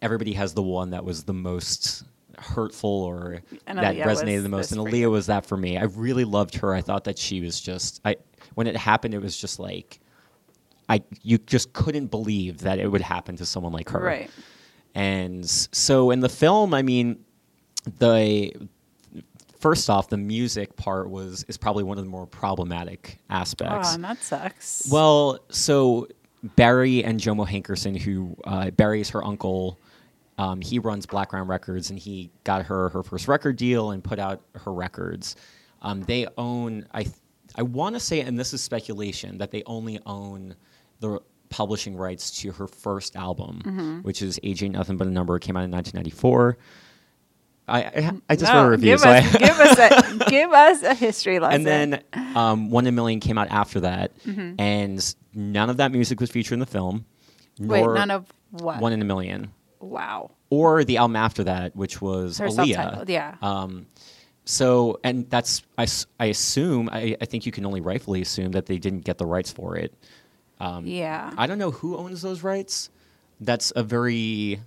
everybody 0.00 0.32
has 0.32 0.54
the 0.54 0.62
one 0.62 0.90
that 0.90 1.04
was 1.04 1.24
the 1.24 1.34
most 1.34 2.02
hurtful 2.38 2.90
or 2.90 3.42
And 3.66 3.78
that 3.78 3.96
Aaliyah 3.96 4.04
resonated 4.04 4.42
the 4.42 4.48
most. 4.48 4.72
And 4.72 4.80
Aaliyah 4.80 5.10
was 5.10 5.26
that 5.26 5.46
for 5.46 5.56
me. 5.56 5.78
I 5.78 5.84
really 5.84 6.24
loved 6.24 6.56
her. 6.56 6.74
I 6.74 6.80
thought 6.80 7.04
that 7.04 7.18
she 7.18 7.40
was 7.40 7.60
just 7.60 8.00
I 8.04 8.16
when 8.54 8.66
it 8.66 8.76
happened, 8.76 9.14
it 9.14 9.22
was 9.22 9.36
just 9.36 9.58
like 9.58 10.00
I 10.88 11.02
you 11.22 11.38
just 11.38 11.72
couldn't 11.72 12.08
believe 12.08 12.58
that 12.58 12.78
it 12.78 12.88
would 12.88 13.00
happen 13.00 13.36
to 13.36 13.46
someone 13.46 13.72
like 13.72 13.88
her. 13.90 14.00
Right. 14.00 14.30
And 14.94 15.48
so 15.48 16.10
in 16.10 16.20
the 16.20 16.28
film, 16.28 16.72
I 16.72 16.82
mean, 16.82 17.24
the 17.98 18.52
first 19.60 19.90
off, 19.90 20.08
the 20.08 20.16
music 20.16 20.76
part 20.76 21.10
was 21.10 21.44
is 21.48 21.56
probably 21.56 21.84
one 21.84 21.98
of 21.98 22.04
the 22.04 22.10
more 22.10 22.26
problematic 22.26 23.18
aspects. 23.28 23.90
Oh, 23.90 23.94
and 23.94 24.04
that 24.04 24.22
sucks. 24.22 24.88
Well, 24.90 25.40
so 25.50 26.08
Barry 26.54 27.04
and 27.04 27.20
Jomo 27.20 27.46
Hankerson, 27.46 27.98
who 27.98 28.36
uh, 28.44 28.70
Barry 28.70 29.00
is 29.00 29.10
her 29.10 29.24
uncle, 29.24 29.78
um, 30.38 30.60
he 30.60 30.78
runs 30.78 31.06
Blackground 31.06 31.48
Records, 31.48 31.90
and 31.90 31.98
he 31.98 32.30
got 32.44 32.66
her 32.66 32.88
her 32.90 33.02
first 33.02 33.26
record 33.28 33.56
deal 33.56 33.90
and 33.90 34.02
put 34.04 34.18
out 34.18 34.42
her 34.54 34.72
records. 34.72 35.36
Um, 35.82 36.02
they 36.02 36.26
own, 36.36 36.86
I, 36.92 37.04
th- 37.04 37.14
I 37.54 37.62
want 37.62 37.94
to 37.96 38.00
say, 38.00 38.20
and 38.20 38.38
this 38.38 38.52
is 38.52 38.60
speculation, 38.62 39.38
that 39.38 39.50
they 39.50 39.62
only 39.66 40.00
own 40.06 40.56
the 41.00 41.20
publishing 41.48 41.96
rights 41.96 42.30
to 42.42 42.52
her 42.52 42.66
first 42.66 43.14
album, 43.16 44.00
which 44.02 44.20
is 44.22 44.38
"Age 44.42 44.62
Ain't 44.62 44.74
Nothing 44.74 44.96
But 44.96 45.06
a 45.06 45.10
Number." 45.10 45.36
It 45.36 45.40
came 45.40 45.56
out 45.56 45.64
in 45.64 45.70
1994. 45.70 46.56
I 47.68 47.82
I, 47.82 48.12
I 48.30 48.36
just 48.36 48.52
no, 48.52 48.60
wrote 48.62 48.66
a 48.66 48.70
review, 48.70 48.92
give 48.92 49.00
so 49.00 49.08
us, 49.10 49.34
I, 49.34 49.38
give 49.38 49.58
us 49.58 49.78
a 49.78 50.30
give 50.30 50.52
us 50.52 50.82
a 50.82 50.94
history 50.94 51.38
lesson. 51.40 51.66
and 51.66 51.92
then 51.92 52.02
um, 52.36 52.70
One 52.70 52.84
in 52.86 52.94
a 52.94 52.96
Million 52.96 53.20
came 53.20 53.38
out 53.38 53.48
after 53.50 53.80
that, 53.80 54.12
Mm-hmm. 54.24 54.60
and 54.60 55.14
none 55.34 55.70
of 55.70 55.78
that 55.78 55.92
music 55.92 56.20
was 56.20 56.30
featured 56.30 56.52
in 56.54 56.60
the 56.60 56.66
film. 56.66 57.04
wait, 57.58 57.84
none 57.86 58.10
of 58.10 58.26
what? 58.50 58.80
One 58.80 58.92
in 58.92 59.02
a 59.02 59.04
Million, 59.04 59.50
wow. 59.80 60.30
or 60.50 60.84
the 60.84 60.96
album 60.98 61.16
after 61.16 61.44
that, 61.44 61.74
which 61.76 62.00
was 62.00 62.38
Her 62.38 62.48
Aaliyah. 62.48 63.08
yeah. 63.08 63.36
Um, 63.42 63.86
so, 64.44 65.00
and 65.02 65.28
that's 65.28 65.62
I, 65.76 65.86
I 66.20 66.26
assume 66.26 66.88
I, 66.92 67.16
I 67.20 67.24
think 67.24 67.46
you 67.46 67.52
can 67.52 67.66
only 67.66 67.80
rightfully 67.80 68.22
assume 68.22 68.52
that 68.52 68.66
they 68.66 68.78
didn't 68.78 69.04
get 69.04 69.18
the 69.18 69.26
rights 69.26 69.50
for 69.50 69.76
it. 69.76 69.92
yeah. 70.60 71.32
I 71.36 71.46
don't 71.46 71.58
know 71.58 71.72
who 71.72 71.96
owns 71.96 72.22
those 72.22 72.42
rights. 72.42 72.90
That's 73.40 73.72
a 73.74 73.82
very 73.82 74.60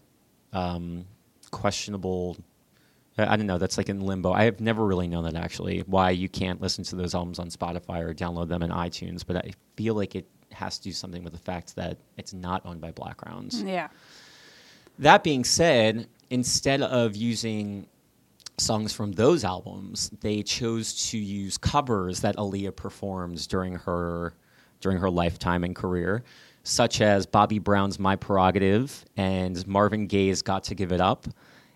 um, 0.53 1.05
questionable. 1.51 2.37
I 3.17 3.33
I 3.33 3.37
don't 3.37 3.47
know. 3.47 3.57
That's 3.57 3.77
like 3.77 3.89
in 3.89 4.01
limbo. 4.01 4.31
I 4.33 4.43
have 4.43 4.59
never 4.59 4.85
really 4.85 5.07
known 5.07 5.23
that 5.23 5.35
actually. 5.35 5.79
Why 5.87 6.11
you 6.11 6.29
can't 6.29 6.61
listen 6.61 6.83
to 6.85 6.95
those 6.95 7.15
albums 7.15 7.39
on 7.39 7.49
Spotify 7.49 8.01
or 8.01 8.13
download 8.13 8.49
them 8.49 8.63
in 8.63 8.71
iTunes, 8.71 9.25
but 9.25 9.37
I 9.37 9.51
feel 9.75 9.95
like 9.95 10.13
it 10.15 10.27
has 10.51 10.77
to 10.77 10.83
do 10.83 10.91
something 10.91 11.23
with 11.23 11.33
the 11.33 11.39
fact 11.39 11.75
that 11.75 11.97
it's 12.17 12.33
not 12.33 12.65
owned 12.65 12.81
by 12.81 12.91
Blackgrounds. 12.91 13.61
yeah. 13.63 13.87
That 14.99 15.23
being 15.23 15.45
said, 15.45 16.07
instead 16.29 16.81
of 16.81 17.15
using 17.15 17.87
songs 18.57 18.91
from 18.91 19.13
those 19.13 19.45
albums, 19.45 20.09
they 20.19 20.43
chose 20.43 21.09
to 21.11 21.17
use 21.17 21.57
covers 21.57 22.19
that 22.19 22.35
Aaliyah 22.35 22.75
performed 22.75 23.47
during 23.47 23.75
her 23.75 24.33
during 24.81 24.97
her 24.97 25.09
lifetime 25.09 25.63
and 25.63 25.75
career, 25.75 26.23
such 26.63 26.99
as 27.01 27.25
Bobby 27.25 27.59
Brown's 27.59 27.97
"My 27.97 28.17
Prerogative" 28.17 29.05
and 29.15 29.65
Marvin 29.65 30.05
Gaye's 30.07 30.41
"Got 30.41 30.65
to 30.65 30.75
Give 30.75 30.91
It 30.91 30.99
Up." 30.99 31.27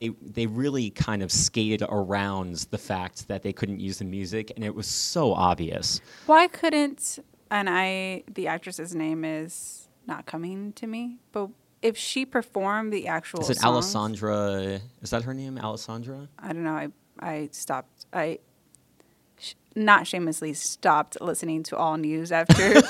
It, 0.01 0.35
they 0.35 0.45
really 0.47 0.89
kind 0.89 1.23
of 1.23 1.31
skated 1.31 1.81
around 1.87 2.67
the 2.71 2.77
fact 2.77 3.29
that 3.29 3.41
they 3.41 3.53
couldn't 3.53 3.79
use 3.79 3.99
the 3.99 4.05
music, 4.05 4.51
and 4.53 4.65
it 4.65 4.75
was 4.75 4.85
so 4.85 5.33
obvious. 5.33 6.01
Why 6.25 6.47
couldn't 6.47 7.19
and 7.49 7.69
I 7.69 8.23
the 8.27 8.47
actress's 8.47 8.93
name 8.93 9.23
is 9.23 9.87
not 10.05 10.25
coming 10.25 10.73
to 10.73 10.87
me, 10.87 11.19
but 11.31 11.49
if 11.83 11.95
she 11.97 12.25
performed 12.25 12.91
the 12.91 13.07
actual 13.07 13.41
Is 13.41 13.49
it 13.51 13.57
songs- 13.57 13.93
Alessandra? 13.95 14.79
Is 15.03 15.11
that 15.11 15.23
her 15.23 15.33
name, 15.35 15.57
Alessandra? 15.59 16.27
I 16.39 16.47
don't 16.53 16.63
know. 16.63 16.71
I 16.73 16.87
I 17.19 17.49
stopped. 17.51 18.05
I 18.11 18.39
sh- 19.37 19.53
not 19.75 20.07
shamelessly 20.07 20.53
stopped 20.53 21.19
listening 21.21 21.61
to 21.63 21.77
all 21.77 21.97
news 21.97 22.31
after. 22.31 22.73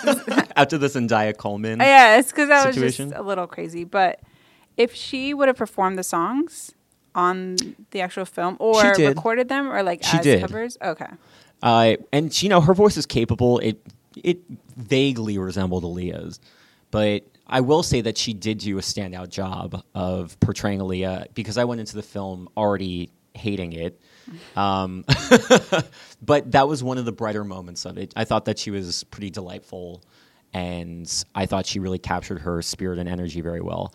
After 0.56 0.78
the 0.78 0.86
Zendaya 0.88 1.36
Coleman. 1.36 1.80
yeah, 1.80 2.18
it's 2.20 2.30
because 2.32 2.50
I 2.52 2.68
was 2.68 2.76
just 2.76 3.00
a 3.00 3.24
little 3.24 3.48
crazy. 3.48 3.84
But 3.86 4.20
if 4.78 4.94
she 4.94 5.34
would 5.34 5.48
have 5.48 5.58
performed 5.58 5.98
the 5.98 6.04
songs 6.04 6.72
on 7.16 7.56
the 7.92 8.02
actual 8.02 8.26
film 8.26 8.56
or 8.60 8.82
recorded 8.92 9.50
them 9.50 9.72
or 9.72 9.82
like 9.82 10.04
She 10.04 10.18
as 10.18 10.24
did. 10.24 10.42
covers, 10.42 10.78
okay. 10.84 11.08
Uh, 11.64 11.96
and 12.12 12.42
you 12.44 12.50
know 12.50 12.62
her 12.62 12.74
voice 12.76 12.98
is 12.98 13.06
capable. 13.08 13.58
It 13.60 13.82
it 14.24 14.40
vaguely 14.78 15.40
resembled 15.40 15.84
Aaliyah's, 15.84 16.40
but 16.92 17.24
I 17.46 17.62
will 17.62 17.84
say 17.84 18.02
that 18.02 18.18
she 18.18 18.34
did 18.34 18.60
do 18.60 18.78
a 18.78 18.82
standout 18.82 19.30
job 19.30 19.84
of 19.94 20.40
portraying 20.40 20.80
Aaliyah 20.80 21.34
because 21.34 21.58
I 21.58 21.66
went 21.66 21.82
into 21.82 21.96
the 21.96 22.02
film 22.04 22.48
already 22.58 23.12
hating 23.34 23.74
it. 23.74 24.00
Um, 24.56 25.04
but 26.22 26.52
that 26.54 26.68
was 26.70 26.82
one 26.82 26.98
of 26.98 27.04
the 27.04 27.12
brighter 27.12 27.44
moments 27.44 27.86
of 27.86 27.98
it. 27.98 28.14
I 28.16 28.24
thought 28.24 28.46
that 28.46 28.58
she 28.58 28.72
was 28.72 29.04
pretty 29.06 29.30
delightful, 29.30 30.02
and 30.54 31.12
I 31.36 31.46
thought 31.46 31.66
she 31.66 31.80
really 31.80 32.00
captured 32.00 32.40
her 32.40 32.62
spirit 32.62 33.00
and 33.00 33.10
energy 33.10 33.42
very 33.42 33.60
well. 33.60 33.94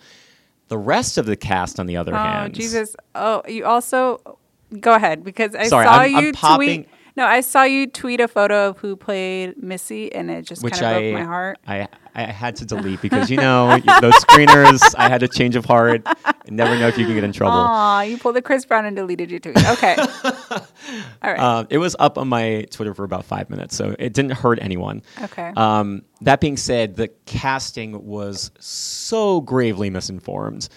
The 0.69 0.77
rest 0.77 1.17
of 1.17 1.25
the 1.25 1.35
cast, 1.37 1.81
on 1.81 1.87
the 1.87 1.97
other 1.97 2.15
Oh 2.15 2.19
hand, 2.19 2.55
Jesus! 2.55 2.95
Oh, 3.15 3.43
you 3.49 3.65
also 3.65 4.39
go 4.79 4.93
ahead 4.95 5.25
because 5.25 5.55
I 5.55 5.69
Sorry, 5.69 5.87
saw 5.87 5.93
I'm- 5.93 6.15
I'm 6.17 6.25
you 6.27 6.33
popping- 6.35 6.85
tweet. 6.85 6.89
No, 7.19 7.27
I 7.27 7.41
saw 7.41 7.65
you 7.65 7.89
tweet 7.89 8.21
a 8.21 8.29
photo 8.29 8.69
of 8.69 8.79
who 8.79 8.95
played 8.95 9.61
Missy, 9.61 10.13
and 10.15 10.31
it 10.31 10.43
just 10.43 10.63
which 10.63 10.75
kind 10.75 10.85
of 10.85 10.91
I, 10.91 11.01
broke 11.01 11.15
my 11.15 11.27
heart. 11.27 11.59
I 11.67 11.89
I 12.15 12.23
had 12.31 12.55
to 12.57 12.65
delete 12.65 13.03
because 13.03 13.29
you 13.29 13.39
know 13.39 13.77
those 14.01 14.15
screeners. 14.25 14.81
I 14.97 15.09
had 15.09 15.25
a 15.25 15.29
change 15.29 15.57
of 15.57 15.65
heart. 15.65 16.07
You 16.47 16.53
never 16.53 16.79
know 16.79 16.87
if 16.87 16.97
you 16.97 17.05
can 17.07 17.17
get 17.17 17.25
in 17.25 17.33
trouble. 17.33 17.57
Aw, 17.59 18.03
you 18.03 18.19
pulled 18.19 18.37
the 18.37 18.41
Chris 18.41 18.65
Brown 18.65 18.85
and 18.85 18.95
deleted 18.95 19.33
your 19.33 19.41
tweet. 19.41 19.57
Okay. 19.69 19.97
All 20.25 20.63
right. 21.25 21.41
Uh, 21.41 21.65
it 21.71 21.79
was 21.79 21.97
up 21.99 22.19
on 22.19 22.29
my 22.29 22.65
Twitter 22.71 22.95
for 22.95 23.03
about 23.03 23.25
five 23.25 23.51
minutes, 23.51 23.75
so 23.75 23.97
it 23.99 24.13
didn't 24.13 24.33
hurt 24.33 24.61
anyone. 24.63 25.03
Okay. 25.21 25.53
Um, 25.57 26.03
that 26.21 26.41
being 26.41 26.57
said, 26.57 26.95
the 26.95 27.09
casting 27.27 28.07
was 28.07 28.53
so 28.61 29.41
gravely 29.41 29.91
misinformed. 29.91 30.69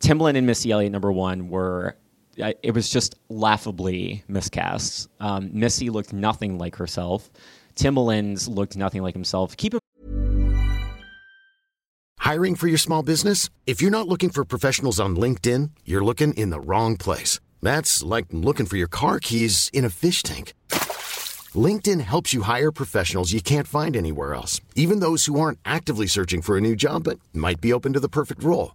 Timbaland 0.00 0.36
and 0.36 0.46
Missy 0.46 0.72
Elliott, 0.72 0.92
number 0.92 1.10
one, 1.10 1.48
were. 1.48 1.96
It 2.36 2.74
was 2.74 2.88
just 2.88 3.16
laughably 3.28 4.24
miscast. 4.28 5.08
Um, 5.20 5.50
Missy 5.52 5.90
looked 5.90 6.12
nothing 6.12 6.58
like 6.58 6.76
herself. 6.76 7.30
Timbaland 7.76 8.48
looked 8.48 8.76
nothing 8.76 9.02
like 9.02 9.14
himself. 9.14 9.56
Keep 9.56 9.74
in 9.74 9.80
Hiring 12.24 12.54
for 12.54 12.68
your 12.68 12.78
small 12.78 13.02
business? 13.02 13.50
If 13.66 13.82
you're 13.82 13.90
not 13.90 14.08
looking 14.08 14.30
for 14.30 14.46
professionals 14.46 14.98
on 14.98 15.14
LinkedIn, 15.14 15.70
you're 15.84 16.02
looking 16.02 16.32
in 16.32 16.48
the 16.48 16.58
wrong 16.58 16.96
place. 16.96 17.38
That's 17.60 18.02
like 18.02 18.26
looking 18.30 18.64
for 18.64 18.78
your 18.78 18.88
car 18.88 19.20
keys 19.20 19.68
in 19.74 19.84
a 19.84 19.90
fish 19.90 20.22
tank. 20.22 20.54
LinkedIn 21.54 22.00
helps 22.00 22.32
you 22.32 22.40
hire 22.42 22.72
professionals 22.72 23.32
you 23.34 23.42
can't 23.42 23.68
find 23.68 23.94
anywhere 23.94 24.32
else, 24.32 24.62
even 24.74 25.00
those 25.00 25.26
who 25.26 25.38
aren't 25.38 25.58
actively 25.66 26.06
searching 26.06 26.40
for 26.40 26.56
a 26.56 26.62
new 26.62 26.74
job 26.74 27.04
but 27.04 27.20
might 27.34 27.60
be 27.60 27.74
open 27.74 27.92
to 27.92 28.00
the 28.00 28.08
perfect 28.08 28.42
role. 28.42 28.74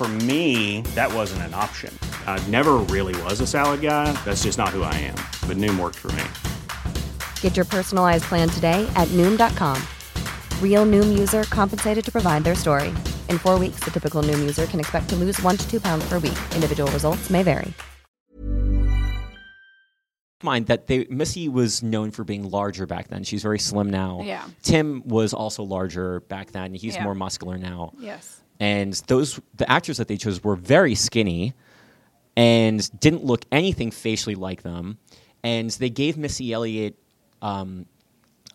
For 0.00 0.08
me, 0.08 0.80
that 0.94 1.12
wasn't 1.12 1.42
an 1.42 1.52
option. 1.52 1.92
I 2.26 2.42
never 2.48 2.78
really 2.88 3.14
was 3.24 3.42
a 3.42 3.46
salad 3.46 3.82
guy. 3.82 4.10
That's 4.24 4.44
just 4.44 4.56
not 4.56 4.70
who 4.70 4.82
I 4.82 4.94
am. 4.94 5.16
But 5.46 5.58
Noom 5.58 5.78
worked 5.78 5.96
for 5.98 6.10
me. 6.12 6.22
Get 7.42 7.54
your 7.54 7.66
personalized 7.66 8.24
plan 8.24 8.48
today 8.48 8.90
at 8.96 9.08
Noom.com. 9.08 9.76
Real 10.62 10.86
Noom 10.86 11.18
user 11.18 11.42
compensated 11.50 12.02
to 12.02 12.10
provide 12.10 12.44
their 12.44 12.54
story. 12.54 12.88
In 13.28 13.36
four 13.36 13.58
weeks, 13.58 13.80
the 13.80 13.90
typical 13.90 14.22
Noom 14.22 14.38
user 14.38 14.64
can 14.64 14.80
expect 14.80 15.10
to 15.10 15.16
lose 15.16 15.38
one 15.42 15.58
to 15.58 15.70
two 15.70 15.82
pounds 15.82 16.08
per 16.08 16.14
week. 16.14 16.38
Individual 16.54 16.90
results 16.92 17.28
may 17.28 17.42
vary. 17.42 17.74
mind 20.42 20.68
that 20.68 20.86
they 20.86 21.06
Missy 21.10 21.50
was 21.50 21.82
known 21.82 22.10
for 22.10 22.24
being 22.24 22.48
larger 22.48 22.86
back 22.86 23.08
then. 23.08 23.22
She's 23.22 23.42
very 23.42 23.58
slim 23.58 23.90
now. 23.90 24.22
Yeah. 24.24 24.44
Tim 24.62 25.02
was 25.06 25.34
also 25.34 25.62
larger 25.62 26.20
back 26.20 26.52
then. 26.52 26.72
He's 26.72 26.94
Yeah. 26.94 27.04
more 27.04 27.14
muscular 27.14 27.58
now. 27.58 27.92
Yes. 28.00 28.40
And 28.60 28.92
those 29.08 29.40
the 29.56 29.68
actors 29.70 29.96
that 29.96 30.06
they 30.06 30.16
chose 30.16 30.44
were 30.44 30.56
very 30.56 30.94
skinny 30.94 31.54
and 32.36 33.00
didn't 33.00 33.24
look 33.24 33.44
anything 33.50 33.90
facially 33.90 34.34
like 34.34 34.62
them. 34.62 34.98
And 35.42 35.70
they 35.70 35.90
gave 35.90 36.16
Missy 36.16 36.52
Elliott 36.52 36.96
um, 37.40 37.86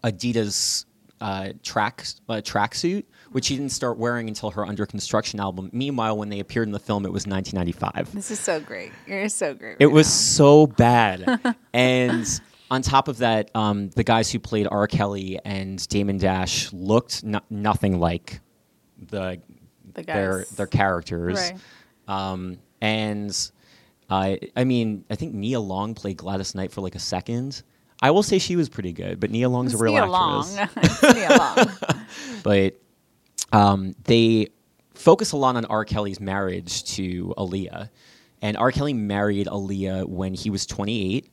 Adidas 0.04 0.86
uh, 1.20 1.50
track 1.64 2.06
uh, 2.30 2.34
tracksuit, 2.36 3.06
which 3.32 3.46
she 3.46 3.56
didn't 3.56 3.72
start 3.72 3.98
wearing 3.98 4.28
until 4.28 4.52
her 4.52 4.66
Under 4.66 4.86
Construction 4.86 5.40
album. 5.40 5.70
Meanwhile, 5.74 6.18
when 6.18 6.30
they 6.30 6.40
appeared 6.40 6.68
in 6.68 6.72
the 6.72 6.80
film, 6.80 7.06
it 7.06 7.12
was 7.12 7.26
1995. 7.26 8.14
This 8.14 8.32
is 8.32 8.40
so 8.40 8.60
great. 8.60 8.92
You're 9.08 9.30
so 9.30 9.54
great. 9.54 9.78
It 9.80 9.88
was 9.88 10.08
now. 10.08 10.12
so 10.12 10.68
bad. 10.68 11.56
and 11.74 12.28
on 12.70 12.82
top 12.82 13.08
of 13.08 13.20
that, 13.20 13.50
um, 13.56 13.90
the 13.90 14.04
guys 14.04 14.32
who 14.32 14.40
played 14.40 14.68
R. 14.70 14.88
Kelly 14.88 15.40
and 15.44 15.86
Damon 15.88 16.18
Dash 16.18 16.72
looked 16.74 17.24
no- 17.24 17.42
nothing 17.50 18.00
like 18.00 18.42
the, 19.10 19.42
The 19.96 20.04
their 20.04 20.46
their 20.56 20.68
characters. 20.68 21.38
Right. 21.38 21.60
Um, 22.08 22.60
and 22.82 23.52
I 24.10 24.40
I 24.56 24.64
mean, 24.64 25.06
I 25.10 25.16
think 25.16 25.34
Nia 25.34 25.60
Long 25.60 25.96
played 25.96 26.18
Gladys 26.18 26.56
Knight 26.56 26.72
for 26.72 26.82
like 26.82 26.96
a 26.96 27.00
second. 27.00 27.64
I 28.02 28.12
will 28.12 28.24
say 28.24 28.40
she 28.40 28.56
was 28.56 28.70
pretty 28.70 28.94
good, 28.94 29.20
but 29.20 29.32
Nia 29.32 29.50
Long's 29.50 29.74
a 29.74 29.78
real 29.78 29.94
Nia 29.94 30.04
actress 30.04 30.58
Long. 30.58 30.70
It's 30.84 31.16
Nia 31.16 31.38
Long. 31.38 32.06
but 32.44 32.82
um, 33.52 33.96
they 34.04 34.48
focus 34.94 35.32
a 35.32 35.38
lot 35.38 35.56
on 35.56 35.66
R. 35.66 35.86
Kelly's 35.86 36.20
marriage 36.20 36.84
to 36.96 37.34
Aaliyah. 37.38 37.90
And 38.42 38.58
R. 38.58 38.72
Kelly 38.72 38.94
married 38.94 39.48
Aaliyah 39.48 40.08
when 40.08 40.34
he 40.34 40.50
was 40.50 40.66
28 40.66 41.32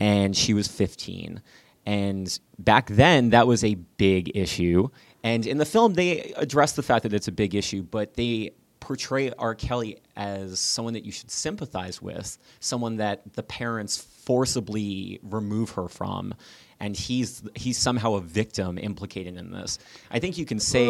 and 0.00 0.36
she 0.36 0.54
was 0.54 0.68
15. 0.68 1.42
And 1.86 2.38
back 2.58 2.88
then, 2.88 3.30
that 3.30 3.46
was 3.46 3.62
a 3.64 3.74
big 3.74 4.36
issue. 4.36 4.88
And 5.22 5.46
in 5.46 5.58
the 5.58 5.66
film, 5.66 5.94
they 5.94 6.32
address 6.36 6.72
the 6.72 6.82
fact 6.82 7.02
that 7.02 7.12
it's 7.12 7.28
a 7.28 7.32
big 7.32 7.54
issue, 7.54 7.82
but 7.82 8.14
they 8.14 8.52
portray 8.80 9.30
R. 9.38 9.54
Kelly 9.54 9.98
as 10.16 10.58
someone 10.58 10.94
that 10.94 11.04
you 11.04 11.12
should 11.12 11.30
sympathize 11.30 12.00
with, 12.00 12.38
someone 12.60 12.96
that 12.96 13.34
the 13.34 13.42
parents 13.42 13.98
forcibly 13.98 15.20
remove 15.22 15.70
her 15.70 15.88
from, 15.88 16.34
and 16.80 16.96
he's 16.96 17.42
he's 17.54 17.76
somehow 17.76 18.14
a 18.14 18.20
victim 18.22 18.78
implicated 18.78 19.36
in 19.36 19.50
this. 19.52 19.78
I 20.10 20.18
think 20.18 20.38
you 20.38 20.46
can 20.46 20.58
say, 20.58 20.88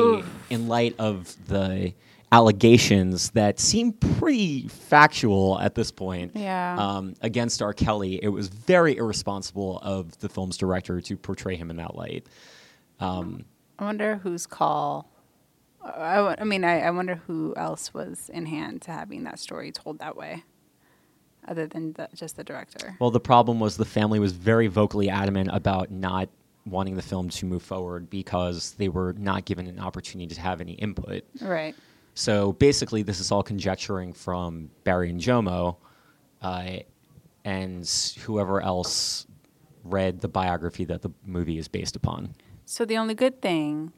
in 0.48 0.68
light 0.68 0.94
of 1.00 1.34
the 1.48 1.92
allegations 2.32 3.30
that 3.30 3.58
seem 3.58 3.92
pretty 3.92 4.68
factual 4.68 5.58
at 5.58 5.74
this 5.74 5.90
point 5.90 6.30
Yeah. 6.36 6.76
um, 6.78 7.14
against 7.22 7.60
R. 7.60 7.72
Kelly, 7.74 8.20
it 8.22 8.28
was 8.28 8.46
very 8.46 8.96
irresponsible 8.96 9.80
of 9.82 10.16
the 10.20 10.28
film's 10.28 10.56
director 10.56 11.00
to 11.00 11.16
portray 11.16 11.56
him 11.56 11.70
in 11.70 11.76
that 11.78 11.96
light. 11.96 12.26
Um, 13.00 13.44
I 13.80 13.84
wonder 13.84 14.16
whose 14.16 14.46
call. 14.46 15.10
I 15.82 16.44
mean, 16.44 16.62
I, 16.62 16.80
I 16.80 16.90
wonder 16.90 17.14
who 17.26 17.54
else 17.56 17.94
was 17.94 18.28
in 18.28 18.44
hand 18.44 18.82
to 18.82 18.90
having 18.90 19.24
that 19.24 19.38
story 19.38 19.72
told 19.72 19.98
that 20.00 20.14
way, 20.14 20.44
other 21.48 21.66
than 21.66 21.94
the, 21.94 22.06
just 22.14 22.36
the 22.36 22.44
director. 22.44 22.96
Well, 23.00 23.10
the 23.10 23.18
problem 23.18 23.58
was 23.58 23.78
the 23.78 23.86
family 23.86 24.18
was 24.18 24.32
very 24.32 24.66
vocally 24.66 25.08
adamant 25.08 25.48
about 25.50 25.90
not 25.90 26.28
wanting 26.66 26.96
the 26.96 27.02
film 27.02 27.30
to 27.30 27.46
move 27.46 27.62
forward 27.62 28.10
because 28.10 28.72
they 28.72 28.90
were 28.90 29.14
not 29.14 29.46
given 29.46 29.66
an 29.66 29.80
opportunity 29.80 30.34
to 30.34 30.40
have 30.42 30.60
any 30.60 30.72
input. 30.72 31.24
Right. 31.40 31.74
So 32.12 32.52
basically, 32.52 33.02
this 33.02 33.18
is 33.18 33.32
all 33.32 33.42
conjecturing 33.42 34.12
from 34.12 34.70
Barry 34.84 35.08
and 35.08 35.18
Jomo, 35.18 35.76
uh, 36.42 36.80
and 37.46 37.88
whoever 38.26 38.60
else 38.60 39.26
read 39.84 40.20
the 40.20 40.28
biography 40.28 40.84
that 40.84 41.00
the 41.00 41.10
movie 41.24 41.56
is 41.56 41.66
based 41.66 41.96
upon. 41.96 42.34
So 42.70 42.84
the 42.84 42.98
only 42.98 43.14
good 43.14 43.42
thing 43.42 43.92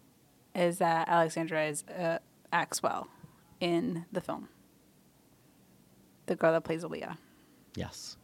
is 0.55 0.79
that 0.79 1.07
Alexandra 1.07 1.67
is 1.67 1.85
uh, 1.89 2.21
acts 2.55 2.83
well 2.83 3.07
in 3.61 4.07
the 4.11 4.23
film. 4.23 4.49
The 6.25 6.37
girl 6.37 6.53
that 6.53 6.65
plays 6.65 6.83
Aaliyah. 6.83 7.19
Yes. 7.77 8.17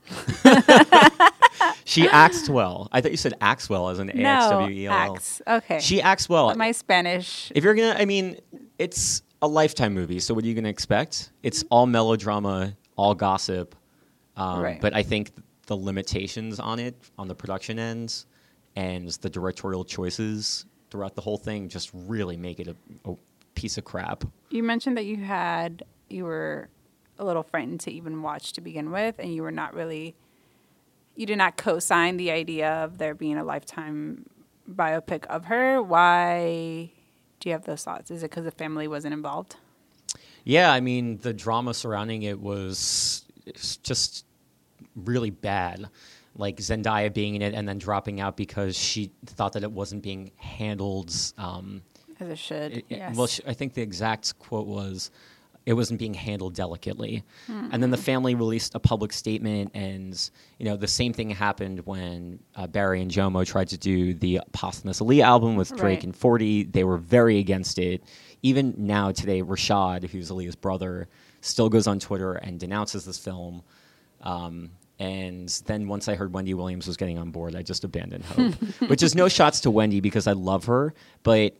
she 1.84 2.08
acts 2.08 2.48
well. 2.48 2.88
I 2.92 3.02
thought 3.02 3.10
you 3.10 3.18
said 3.18 3.34
acts 3.42 3.68
well 3.68 3.90
as 3.90 3.98
an 3.98 4.08
A 4.08 4.14
X 4.14 4.48
W 4.48 4.74
E 4.74 4.86
L 4.86 4.92
L. 4.94 4.98
acts. 5.16 5.42
Okay. 5.46 5.80
She 5.80 6.00
acts 6.00 6.30
well. 6.30 6.54
My 6.54 6.72
Spanish. 6.72 7.52
If 7.54 7.62
you're 7.62 7.74
gonna, 7.74 7.96
I 7.98 8.06
mean, 8.06 8.38
it's 8.78 9.20
a 9.42 9.46
lifetime 9.46 9.92
movie. 9.92 10.18
So 10.18 10.32
what 10.32 10.44
are 10.44 10.46
you 10.46 10.54
gonna 10.54 10.70
expect? 10.70 11.30
It's 11.42 11.62
all 11.70 11.84
melodrama, 11.84 12.74
all 12.96 13.14
gossip. 13.14 13.76
Um, 14.34 14.62
Right. 14.62 14.80
But 14.80 14.94
I 14.96 15.02
think 15.02 15.30
the 15.66 15.76
limitations 15.76 16.58
on 16.58 16.78
it, 16.78 16.94
on 17.18 17.28
the 17.28 17.34
production 17.34 17.78
ends, 17.78 18.24
and 18.76 19.08
the 19.08 19.30
directorial 19.30 19.84
choices 19.84 20.64
throughout 20.90 21.14
the 21.14 21.20
whole 21.20 21.38
thing, 21.38 21.68
just 21.68 21.90
really 21.92 22.36
make 22.36 22.60
it 22.60 22.68
a, 22.68 22.76
a 23.10 23.14
piece 23.54 23.78
of 23.78 23.84
crap. 23.84 24.24
You 24.50 24.62
mentioned 24.62 24.96
that 24.96 25.04
you 25.04 25.16
had 25.16 25.82
you 26.08 26.24
were 26.24 26.68
a 27.18 27.24
little 27.24 27.42
frightened 27.42 27.80
to 27.80 27.92
even 27.92 28.22
watch 28.22 28.52
to 28.54 28.60
begin 28.60 28.90
with, 28.90 29.18
and 29.18 29.34
you 29.34 29.42
were 29.42 29.50
not 29.50 29.74
really. 29.74 30.14
You 31.16 31.26
did 31.26 31.38
not 31.38 31.56
co-sign 31.56 32.16
the 32.16 32.30
idea 32.30 32.84
of 32.84 32.98
there 32.98 33.12
being 33.12 33.38
a 33.38 33.44
lifetime 33.44 34.26
biopic 34.70 35.26
of 35.26 35.46
her. 35.46 35.82
Why 35.82 36.92
do 37.40 37.48
you 37.48 37.52
have 37.52 37.64
those 37.64 37.82
thoughts? 37.82 38.12
Is 38.12 38.22
it 38.22 38.30
because 38.30 38.44
the 38.44 38.52
family 38.52 38.86
wasn't 38.86 39.14
involved? 39.14 39.56
Yeah, 40.44 40.70
I 40.72 40.80
mean, 40.80 41.18
the 41.18 41.32
drama 41.32 41.74
surrounding 41.74 42.22
it 42.22 42.40
was 42.40 43.24
just 43.82 44.24
really 44.94 45.30
bad. 45.30 45.88
Like 46.38 46.56
Zendaya 46.56 47.12
being 47.12 47.34
in 47.34 47.42
it 47.42 47.52
and 47.52 47.68
then 47.68 47.76
dropping 47.78 48.20
out 48.20 48.36
because 48.36 48.78
she 48.78 49.10
thought 49.26 49.52
that 49.52 49.62
it 49.64 49.72
wasn't 49.72 50.02
being 50.02 50.30
handled. 50.36 51.12
Um, 51.36 51.82
As 52.20 52.28
it 52.30 52.38
should. 52.38 52.72
it- 52.78 52.84
yes. 52.88 53.14
Well, 53.16 53.26
sh 53.26 53.40
I 53.46 53.52
think 53.52 53.74
the 53.74 53.82
exact 53.82 54.38
quote 54.38 54.66
was, 54.68 55.10
"It 55.66 55.72
wasn't 55.74 55.98
being 55.98 56.14
handled 56.14 56.54
delicately." 56.54 57.24
And 57.48 57.82
then 57.82 57.90
the 57.90 57.96
family 57.98 58.34
released 58.36 58.74
a 58.74 58.78
public 58.78 59.12
statement, 59.12 59.72
and 59.74 60.30
you 60.58 60.64
know 60.64 60.76
the 60.76 60.86
same 60.86 61.12
thing 61.12 61.28
happened 61.30 61.80
when 61.86 62.38
uh, 62.56 62.66
Barry 62.68 63.02
and 63.02 63.10
Jomo 63.10 63.44
tried 63.44 63.68
to 63.68 63.76
do 63.76 64.14
the 64.14 64.40
posthumous 64.52 65.00
Aaliyah 65.00 65.24
album 65.24 65.56
with 65.56 65.68
Drake 65.70 65.82
Right. 65.82 66.04
and 66.04 66.16
Forty. 66.16 66.62
They 66.64 66.84
were 66.84 66.98
very 66.98 67.38
against 67.38 67.78
it. 67.80 68.02
Even 68.42 68.74
now 68.78 69.10
today, 69.10 69.42
Rashad, 69.42 70.08
who's 70.08 70.30
Aaliyah's 70.30 70.54
brother, 70.56 71.08
still 71.40 71.68
goes 71.68 71.88
on 71.88 71.98
Twitter 71.98 72.34
and 72.34 72.60
denounces 72.60 73.04
this 73.04 73.18
film. 73.18 73.62
Um, 74.22 74.70
and 74.98 75.48
then 75.66 75.86
once 75.86 76.08
I 76.08 76.14
heard 76.16 76.32
Wendy 76.32 76.54
Williams 76.54 76.86
was 76.86 76.96
getting 76.96 77.18
on 77.18 77.30
board, 77.30 77.54
I 77.54 77.62
just 77.62 77.84
abandoned 77.84 78.24
hope. 78.24 78.54
Which 78.88 79.02
is 79.02 79.14
no 79.14 79.28
shots 79.28 79.60
to 79.60 79.70
Wendy 79.70 80.00
because 80.00 80.26
I 80.26 80.32
love 80.32 80.64
her, 80.64 80.92
but 81.22 81.54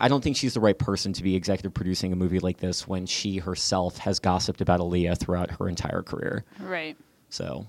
I 0.00 0.08
don't 0.08 0.22
think 0.22 0.36
she's 0.36 0.54
the 0.54 0.60
right 0.60 0.78
person 0.78 1.12
to 1.14 1.22
be 1.22 1.34
executive 1.34 1.72
producing 1.72 2.12
a 2.12 2.16
movie 2.16 2.40
like 2.40 2.58
this 2.58 2.86
when 2.86 3.06
she 3.06 3.38
herself 3.38 3.98
has 3.98 4.18
gossiped 4.18 4.60
about 4.60 4.80
Aaliyah 4.80 5.18
throughout 5.18 5.50
her 5.52 5.68
entire 5.68 6.02
career. 6.02 6.44
right. 6.60 6.96
So 7.30 7.66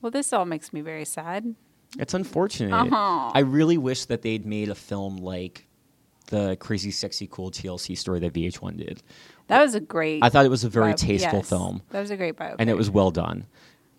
Well, 0.00 0.10
this 0.10 0.32
all 0.32 0.44
makes 0.44 0.72
me 0.72 0.80
very 0.80 1.04
sad. 1.04 1.54
it's 1.98 2.14
unfortunate. 2.14 2.72
Uh-huh. 2.74 3.30
I 3.34 3.40
really 3.40 3.76
wish 3.78 4.06
that 4.06 4.22
they'd 4.22 4.46
made 4.46 4.68
a 4.70 4.74
film 4.74 5.18
like 5.18 5.66
the 6.28 6.56
Crazy 6.56 6.90
Sexy 6.90 7.28
Cool 7.30 7.50
TLC 7.50 7.96
story 7.98 8.18
that 8.20 8.32
VH1 8.32 8.78
did. 8.78 9.02
That 9.48 9.60
was 9.60 9.74
a 9.74 9.80
great. 9.80 10.22
I 10.24 10.30
thought 10.30 10.46
it 10.46 10.50
was 10.50 10.64
a 10.64 10.68
very 10.68 10.92
bio- 10.92 10.96
tasteful 10.96 11.40
yes, 11.40 11.48
film. 11.48 11.82
That 11.90 12.00
was 12.00 12.10
a 12.10 12.16
great 12.16 12.36
biopic. 12.36 12.56
and 12.58 12.70
it 12.70 12.76
was 12.76 12.88
well 12.88 13.10
done 13.10 13.46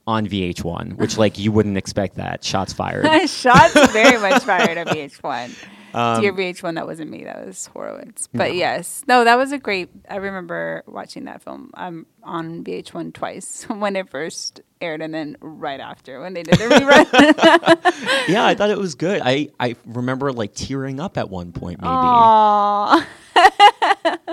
on 0.05 0.27
VH1, 0.27 0.97
which 0.97 1.17
like 1.17 1.37
you 1.39 1.51
wouldn't 1.51 1.77
expect 1.77 2.15
that. 2.15 2.43
Shots 2.43 2.73
fired. 2.73 3.05
Shots 3.29 3.91
very 3.91 4.17
much 4.19 4.43
fired 4.45 4.77
at 4.77 4.87
VH1. 4.87 5.55
Um, 5.93 6.21
Dear 6.21 6.33
VH1, 6.33 6.73
that 6.75 6.87
wasn't 6.87 7.11
me. 7.11 7.23
That 7.23 7.45
was 7.45 7.67
Horowitz. 7.67 8.27
But 8.33 8.55
yes, 8.55 9.03
no, 9.07 9.23
that 9.23 9.35
was 9.35 9.51
a 9.51 9.59
great. 9.59 9.89
I 10.09 10.15
remember 10.15 10.83
watching 10.87 11.25
that 11.25 11.43
film 11.43 11.69
um, 11.75 12.07
on 12.23 12.63
VH1 12.63 13.13
twice 13.13 13.63
when 13.69 13.95
it 13.95 14.09
first 14.09 14.61
aired, 14.81 15.01
and 15.01 15.13
then 15.13 15.37
right 15.39 15.79
after 15.79 16.19
when 16.19 16.33
they 16.33 16.41
did 16.43 16.55
the 16.55 16.65
rerun. 16.65 18.27
yeah, 18.27 18.43
I 18.45 18.55
thought 18.55 18.71
it 18.71 18.77
was 18.77 18.95
good. 18.95 19.21
I, 19.23 19.49
I 19.59 19.75
remember 19.85 20.33
like 20.33 20.55
tearing 20.55 20.99
up 20.99 21.15
at 21.17 21.29
one 21.29 21.51
point. 21.51 21.79
Maybe 21.79 21.89
Aww. 21.91 23.05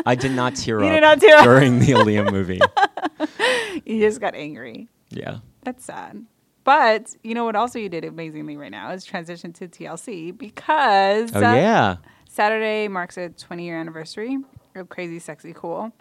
I 0.06 0.14
did 0.18 0.32
not 0.32 0.56
tear 0.56 0.80
You 0.80 0.86
up 0.86 0.92
did 0.94 1.00
not 1.02 1.20
tear 1.20 1.36
up. 1.36 1.44
during 1.44 1.78
the 1.78 1.88
Aaliyah 1.92 2.32
movie. 2.32 2.60
you 3.84 4.00
just 4.00 4.20
got 4.20 4.34
angry. 4.34 4.88
Yeah. 5.10 5.38
That's 5.64 5.84
sad. 5.84 6.24
But 6.64 7.16
you 7.22 7.34
know 7.34 7.44
what? 7.44 7.56
Also, 7.56 7.78
you 7.78 7.88
did 7.88 8.04
amazingly 8.04 8.56
right 8.56 8.70
now 8.70 8.90
is 8.90 9.04
transition 9.04 9.52
to 9.54 9.68
TLC 9.68 10.36
because 10.36 11.34
Oh 11.34 11.38
uh, 11.38 11.54
yeah. 11.54 11.96
Saturday 12.28 12.86
marks 12.88 13.16
a 13.16 13.30
20 13.30 13.64
year 13.64 13.78
anniversary 13.78 14.38
of 14.74 14.88
Crazy 14.88 15.18
Sexy 15.18 15.52
Cool, 15.52 15.92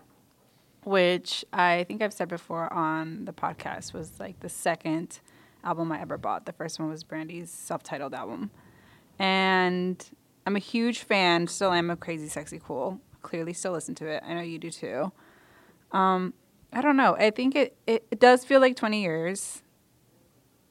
which 0.83 1.43
I 1.51 1.85
think 1.87 2.01
I've 2.01 2.13
said 2.13 2.27
before 2.27 2.71
on 2.71 3.25
the 3.25 3.33
podcast 3.33 3.93
was 3.93 4.19
like 4.19 4.39
the 4.41 4.49
second 4.49 5.19
album 5.63 5.91
I 5.91 6.01
ever 6.01 6.17
bought. 6.17 6.45
The 6.45 6.53
first 6.53 6.79
one 6.79 6.89
was 6.89 7.03
Brandy's 7.03 7.49
self 7.49 7.81
titled 7.83 8.13
album. 8.13 8.51
And 9.17 10.03
I'm 10.45 10.55
a 10.55 10.59
huge 10.59 10.99
fan, 10.99 11.47
still 11.47 11.73
am, 11.73 11.89
of 11.89 11.99
Crazy 11.99 12.27
Sexy 12.27 12.59
Cool. 12.63 12.99
clearly 13.21 13.53
still 13.53 13.71
listen 13.73 13.95
to 13.95 14.07
it. 14.07 14.23
I 14.25 14.33
know 14.33 14.41
you 14.41 14.57
do 14.59 14.71
too. 14.71 15.11
Um, 15.91 16.33
I 16.71 16.81
don't 16.81 16.97
know. 16.97 17.15
I 17.15 17.31
think 17.31 17.55
it, 17.55 17.75
it, 17.87 18.05
it 18.11 18.19
does 18.19 18.45
feel 18.45 18.59
like 18.59 18.75
20 18.75 19.01
years. 19.01 19.63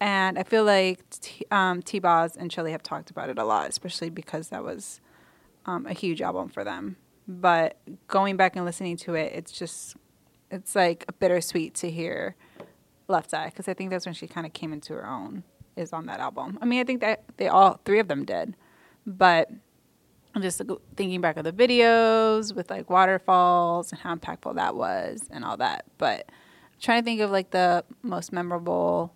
And 0.01 0.39
I 0.39 0.45
feel 0.45 0.65
like 0.65 1.01
T, 1.11 1.45
um, 1.51 1.83
T-Boz 1.83 2.37
and 2.37 2.51
Chili 2.51 2.71
have 2.71 2.83
talked 2.83 3.11
about 3.11 3.31
it 3.31 3.39
a 3.39 3.45
lot, 3.45 3.69
especially 3.69 4.11
because 4.11 4.51
that 4.51 4.63
was 4.63 5.01
um, 5.67 5.87
a 5.87 5.93
huge 5.93 6.23
album 6.23 6.49
for 6.49 6.63
them. 6.63 6.97
But 7.27 7.79
going 8.07 8.37
back 8.37 8.55
and 8.55 8.65
listening 8.65 8.97
to 8.99 9.15
it, 9.15 9.33
it's 9.35 9.51
just, 9.51 9.97
it's 10.51 10.77
like 10.77 11.05
bittersweet 11.19 11.75
to 11.77 11.91
hear 11.91 12.37
Left 13.09 13.35
Eye 13.35 13.47
because 13.47 13.69
I 13.69 13.75
think 13.75 13.91
that's 13.91 14.07
when 14.07 14.15
she 14.15 14.29
kind 14.29 14.47
of 14.47 14.53
came 14.53 14.73
into 14.73 14.93
her 14.93 15.07
own 15.07 15.43
is 15.77 15.93
on 15.93 16.07
that 16.07 16.21
album. 16.21 16.59
I 16.61 16.65
mean, 16.65 16.81
I 16.81 16.85
think 16.85 17.01
that 17.01 17.25
they 17.37 17.49
all 17.49 17.81
three 17.85 17.99
of 17.99 18.09
them 18.09 18.25
did, 18.25 18.57
but 19.07 19.51
I'm 20.35 20.43
just 20.43 20.61
thinking 20.97 21.21
back 21.21 21.37
of 21.37 21.45
the 21.45 21.53
videos 21.53 22.55
with 22.55 22.71
like 22.71 22.91
waterfalls 22.91 23.91
and 23.91 24.01
how 24.01 24.15
impactful 24.15 24.55
that 24.57 24.75
was 24.77 25.27
and 25.31 25.45
all 25.45 25.57
that. 25.57 25.85
But 25.97 26.27
I'm 26.29 26.81
trying 26.81 27.03
to 27.03 27.05
think 27.05 27.21
of 27.21 27.31
like 27.31 27.51
the 27.51 27.85
most 28.03 28.33
memorable 28.33 29.15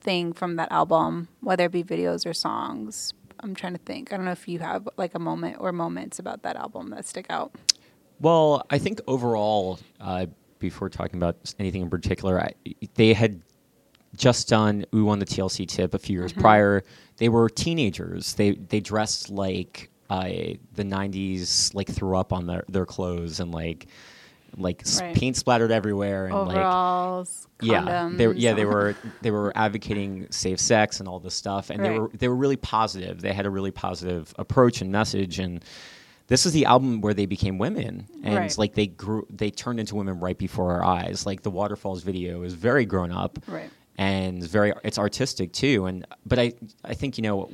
thing 0.00 0.32
from 0.32 0.56
that 0.56 0.70
album, 0.70 1.28
whether 1.40 1.64
it 1.64 1.72
be 1.72 1.82
videos 1.82 2.26
or 2.26 2.32
songs. 2.32 3.12
I'm 3.40 3.54
trying 3.54 3.72
to 3.72 3.80
think. 3.80 4.12
I 4.12 4.16
don't 4.16 4.26
know 4.26 4.32
if 4.32 4.46
you 4.48 4.58
have 4.58 4.88
like 4.96 5.14
a 5.14 5.18
moment 5.18 5.56
or 5.60 5.72
moments 5.72 6.18
about 6.18 6.42
that 6.42 6.56
album 6.56 6.90
that 6.90 7.06
stick 7.06 7.26
out. 7.30 7.54
Well, 8.20 8.66
I 8.68 8.78
think 8.78 9.00
overall, 9.06 9.78
uh, 9.98 10.26
before 10.58 10.90
talking 10.90 11.16
about 11.16 11.54
anything 11.58 11.80
in 11.80 11.88
particular, 11.88 12.38
I, 12.38 12.52
they 12.94 13.14
had 13.14 13.40
just 14.20 14.48
done 14.48 14.84
Ooh 14.94 15.08
on 15.08 15.18
the 15.18 15.26
TLC 15.26 15.66
tip 15.66 15.94
a 15.94 15.98
few 15.98 16.18
years 16.18 16.32
Mm-hmm. 16.32 16.40
prior. 16.42 16.82
They 17.16 17.28
were 17.28 17.48
teenagers. 17.48 18.34
They 18.34 18.52
they 18.52 18.80
dressed 18.80 19.30
like 19.30 19.90
uh, 20.10 20.24
the 20.74 20.84
'90s, 20.84 21.74
like 21.74 21.88
threw 21.88 22.16
up 22.16 22.32
on 22.32 22.46
their, 22.46 22.64
their 22.68 22.86
clothes 22.86 23.40
and 23.40 23.50
like 23.52 23.86
like 24.56 24.82
Right. 25.00 25.14
paint 25.14 25.36
splattered 25.36 25.70
everywhere 25.70 26.26
and 26.26 26.34
like 26.46 26.56
Overalls, 26.56 27.46
yeah, 27.62 28.08
they 28.12 28.26
yeah 28.32 28.52
they 28.54 28.64
were 28.64 28.94
they 29.22 29.30
were 29.30 29.52
advocating 29.56 30.26
safe 30.30 30.58
sex 30.60 30.98
and 31.00 31.08
all 31.08 31.20
this 31.20 31.34
stuff, 31.34 31.70
and 31.70 31.84
they 31.84 31.90
were 31.98 32.10
they 32.12 32.28
were 32.28 32.36
really 32.36 32.56
positive. 32.56 33.20
They 33.22 33.32
had 33.32 33.46
a 33.46 33.50
really 33.50 33.70
positive 33.70 34.34
approach 34.38 34.80
and 34.82 34.90
message, 34.90 35.38
and 35.38 35.64
this 36.26 36.46
is 36.46 36.52
the 36.52 36.64
album 36.64 37.00
where 37.00 37.14
they 37.14 37.26
became 37.26 37.58
women, 37.58 38.06
and 38.24 38.34
Right. 38.36 38.58
like 38.58 38.74
they 38.74 38.88
grew 38.88 39.26
they 39.30 39.50
turned 39.50 39.78
into 39.80 39.94
women 39.94 40.18
right 40.20 40.36
before 40.38 40.72
our 40.72 40.84
eyes. 40.84 41.26
Like 41.26 41.42
the 41.42 41.50
Waterfalls 41.50 42.02
video 42.02 42.42
is 42.42 42.54
very 42.54 42.84
grown 42.84 43.12
up, 43.12 43.38
Right. 43.46 43.70
And 44.00 44.42
very 44.42 44.72
it's 44.82 44.98
artistic 44.98 45.52
too. 45.52 45.84
And 45.84 46.06
but 46.26 46.38
I 46.38 46.54
I 46.84 46.94
think 46.94 47.18
you 47.18 47.22
know 47.22 47.50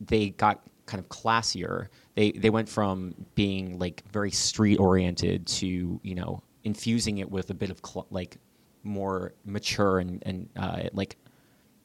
they 0.00 0.30
got 0.30 0.62
kind 0.86 1.02
of 1.02 1.08
classier. 1.08 1.88
They 2.14 2.30
they 2.30 2.50
went 2.50 2.68
from 2.68 3.14
being 3.34 3.78
like 3.78 4.04
very 4.12 4.30
street 4.30 4.78
oriented 4.78 5.46
to 5.48 6.00
you 6.02 6.14
know 6.14 6.40
infusing 6.62 7.18
it 7.18 7.28
with 7.30 7.50
a 7.50 7.54
bit 7.54 7.70
of 7.70 7.80
cl- 7.84 8.06
like 8.10 8.38
more 8.84 9.34
mature 9.44 9.98
and 9.98 10.22
and 10.24 10.48
uh, 10.56 10.84
like 10.92 11.16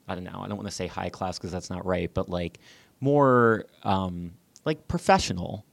I 0.08 0.14
don't 0.14 0.26
know. 0.26 0.42
I 0.44 0.48
don't 0.48 0.58
want 0.58 0.70
to 0.70 0.76
say 0.76 0.86
high 0.86 1.10
class 1.10 1.40
because 1.40 1.52
that's 1.52 1.72
not 1.72 1.84
right, 1.84 2.14
but 2.14 2.30
like 2.30 2.60
more 3.00 3.66
um, 3.84 4.34
like 4.64 4.88
professional. 4.88 5.66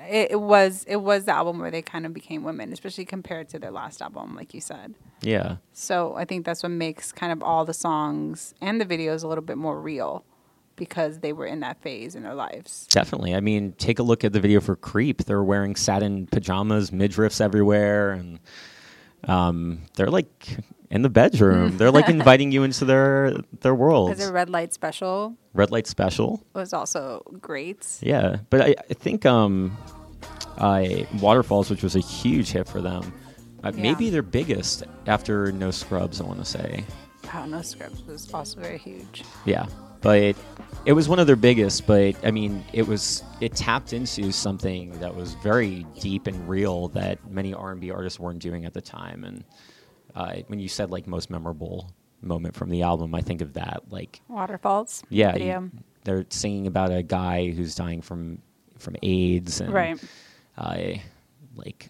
It, 0.00 0.32
it 0.32 0.40
was 0.40 0.84
it 0.86 0.96
was 0.96 1.24
the 1.24 1.32
album 1.32 1.58
where 1.58 1.70
they 1.70 1.82
kind 1.82 2.06
of 2.06 2.12
became 2.12 2.42
women, 2.42 2.72
especially 2.72 3.04
compared 3.04 3.48
to 3.50 3.58
their 3.58 3.70
last 3.70 4.02
album, 4.02 4.34
like 4.34 4.54
you 4.54 4.60
said. 4.60 4.94
Yeah. 5.22 5.56
So 5.72 6.14
I 6.14 6.24
think 6.24 6.44
that's 6.44 6.62
what 6.62 6.70
makes 6.70 7.12
kind 7.12 7.32
of 7.32 7.42
all 7.42 7.64
the 7.64 7.74
songs 7.74 8.54
and 8.60 8.80
the 8.80 8.86
videos 8.86 9.24
a 9.24 9.28
little 9.28 9.44
bit 9.44 9.58
more 9.58 9.80
real 9.80 10.24
because 10.76 11.20
they 11.20 11.32
were 11.32 11.46
in 11.46 11.60
that 11.60 11.80
phase 11.80 12.14
in 12.14 12.22
their 12.22 12.34
lives. 12.34 12.86
Definitely. 12.88 13.34
I 13.34 13.40
mean, 13.40 13.72
take 13.78 13.98
a 13.98 14.02
look 14.02 14.24
at 14.24 14.32
the 14.32 14.40
video 14.40 14.60
for 14.60 14.76
Creep. 14.76 15.24
They're 15.24 15.42
wearing 15.42 15.74
satin 15.74 16.26
pajamas, 16.26 16.90
midriffs 16.90 17.40
everywhere, 17.40 18.12
and 18.12 18.38
um, 19.26 19.82
they're 19.96 20.10
like 20.10 20.58
in 20.90 21.02
the 21.02 21.08
bedroom. 21.10 21.76
they're 21.78 21.90
like 21.90 22.08
inviting 22.18 22.52
you 22.52 22.62
into 22.62 22.84
their 22.84 23.32
their 23.60 23.74
world. 23.74 24.10
Because 24.10 24.28
a 24.28 24.32
red 24.32 24.48
light 24.50 24.72
special 24.72 25.34
Red 25.54 25.70
light 25.70 25.86
special. 25.86 26.42
was 26.54 26.72
also 26.72 27.22
great. 27.40 27.86
Yeah, 28.00 28.36
but 28.50 28.60
I, 28.60 28.74
I 28.90 28.94
think 28.94 29.24
um, 29.26 29.76
I 30.58 31.06
Waterfalls, 31.20 31.70
which 31.70 31.82
was 31.82 31.96
a 31.96 32.00
huge 32.00 32.50
hit 32.52 32.68
for 32.68 32.80
them, 32.80 33.12
uh, 33.64 33.72
Yeah. 33.74 33.82
maybe 33.82 34.10
their 34.10 34.22
biggest 34.22 34.84
after 35.06 35.50
No 35.52 35.70
Scrubs. 35.70 36.20
I 36.20 36.24
want 36.24 36.38
to 36.40 36.44
say. 36.44 36.84
Wow, 37.32 37.46
No 37.46 37.62
Scrubs 37.62 38.02
was 38.04 38.32
also 38.32 38.60
very 38.60 38.78
huge. 38.78 39.24
Yeah, 39.44 39.66
but 40.06 40.36
it, 40.84 40.92
was 40.92 41.08
one 41.08 41.18
of 41.18 41.26
their 41.26 41.34
biggest. 41.36 41.84
But 41.86 42.14
I 42.24 42.30
mean, 42.30 42.64
it 42.72 42.86
was 42.86 43.24
it 43.40 43.56
tapped 43.56 43.92
into 43.92 44.30
something 44.30 44.92
that 45.00 45.14
was 45.14 45.34
very 45.42 45.84
deep 46.00 46.28
and 46.28 46.48
real 46.48 46.88
that 46.88 47.28
many 47.30 47.52
R 47.52 47.72
and 47.72 47.80
B 47.80 47.90
artists 47.90 48.20
weren't 48.20 48.38
doing 48.40 48.64
at 48.64 48.72
the 48.72 48.80
time. 48.80 49.24
And 49.24 49.44
uh, 50.14 50.36
when 50.46 50.60
you 50.60 50.68
said 50.68 50.90
like 50.90 51.06
most 51.08 51.28
memorable 51.28 51.90
moment 52.22 52.54
from 52.54 52.70
the 52.70 52.82
album, 52.82 53.14
I 53.16 53.20
think 53.20 53.40
of 53.40 53.54
that. 53.54 53.82
Like, 53.90 54.20
Waterfalls. 54.28 55.02
yeah, 55.10 55.36
you- 55.36 55.70
they're 56.04 56.24
singing 56.30 56.68
about 56.68 56.92
a 56.92 57.02
guy 57.02 57.50
who's 57.50 57.74
dying 57.74 58.00
from 58.00 58.38
from 58.78 58.94
AIDS 59.02 59.60
and 59.60 59.72
Right. 59.72 59.98
uh, 60.56 60.92
like 61.56 61.88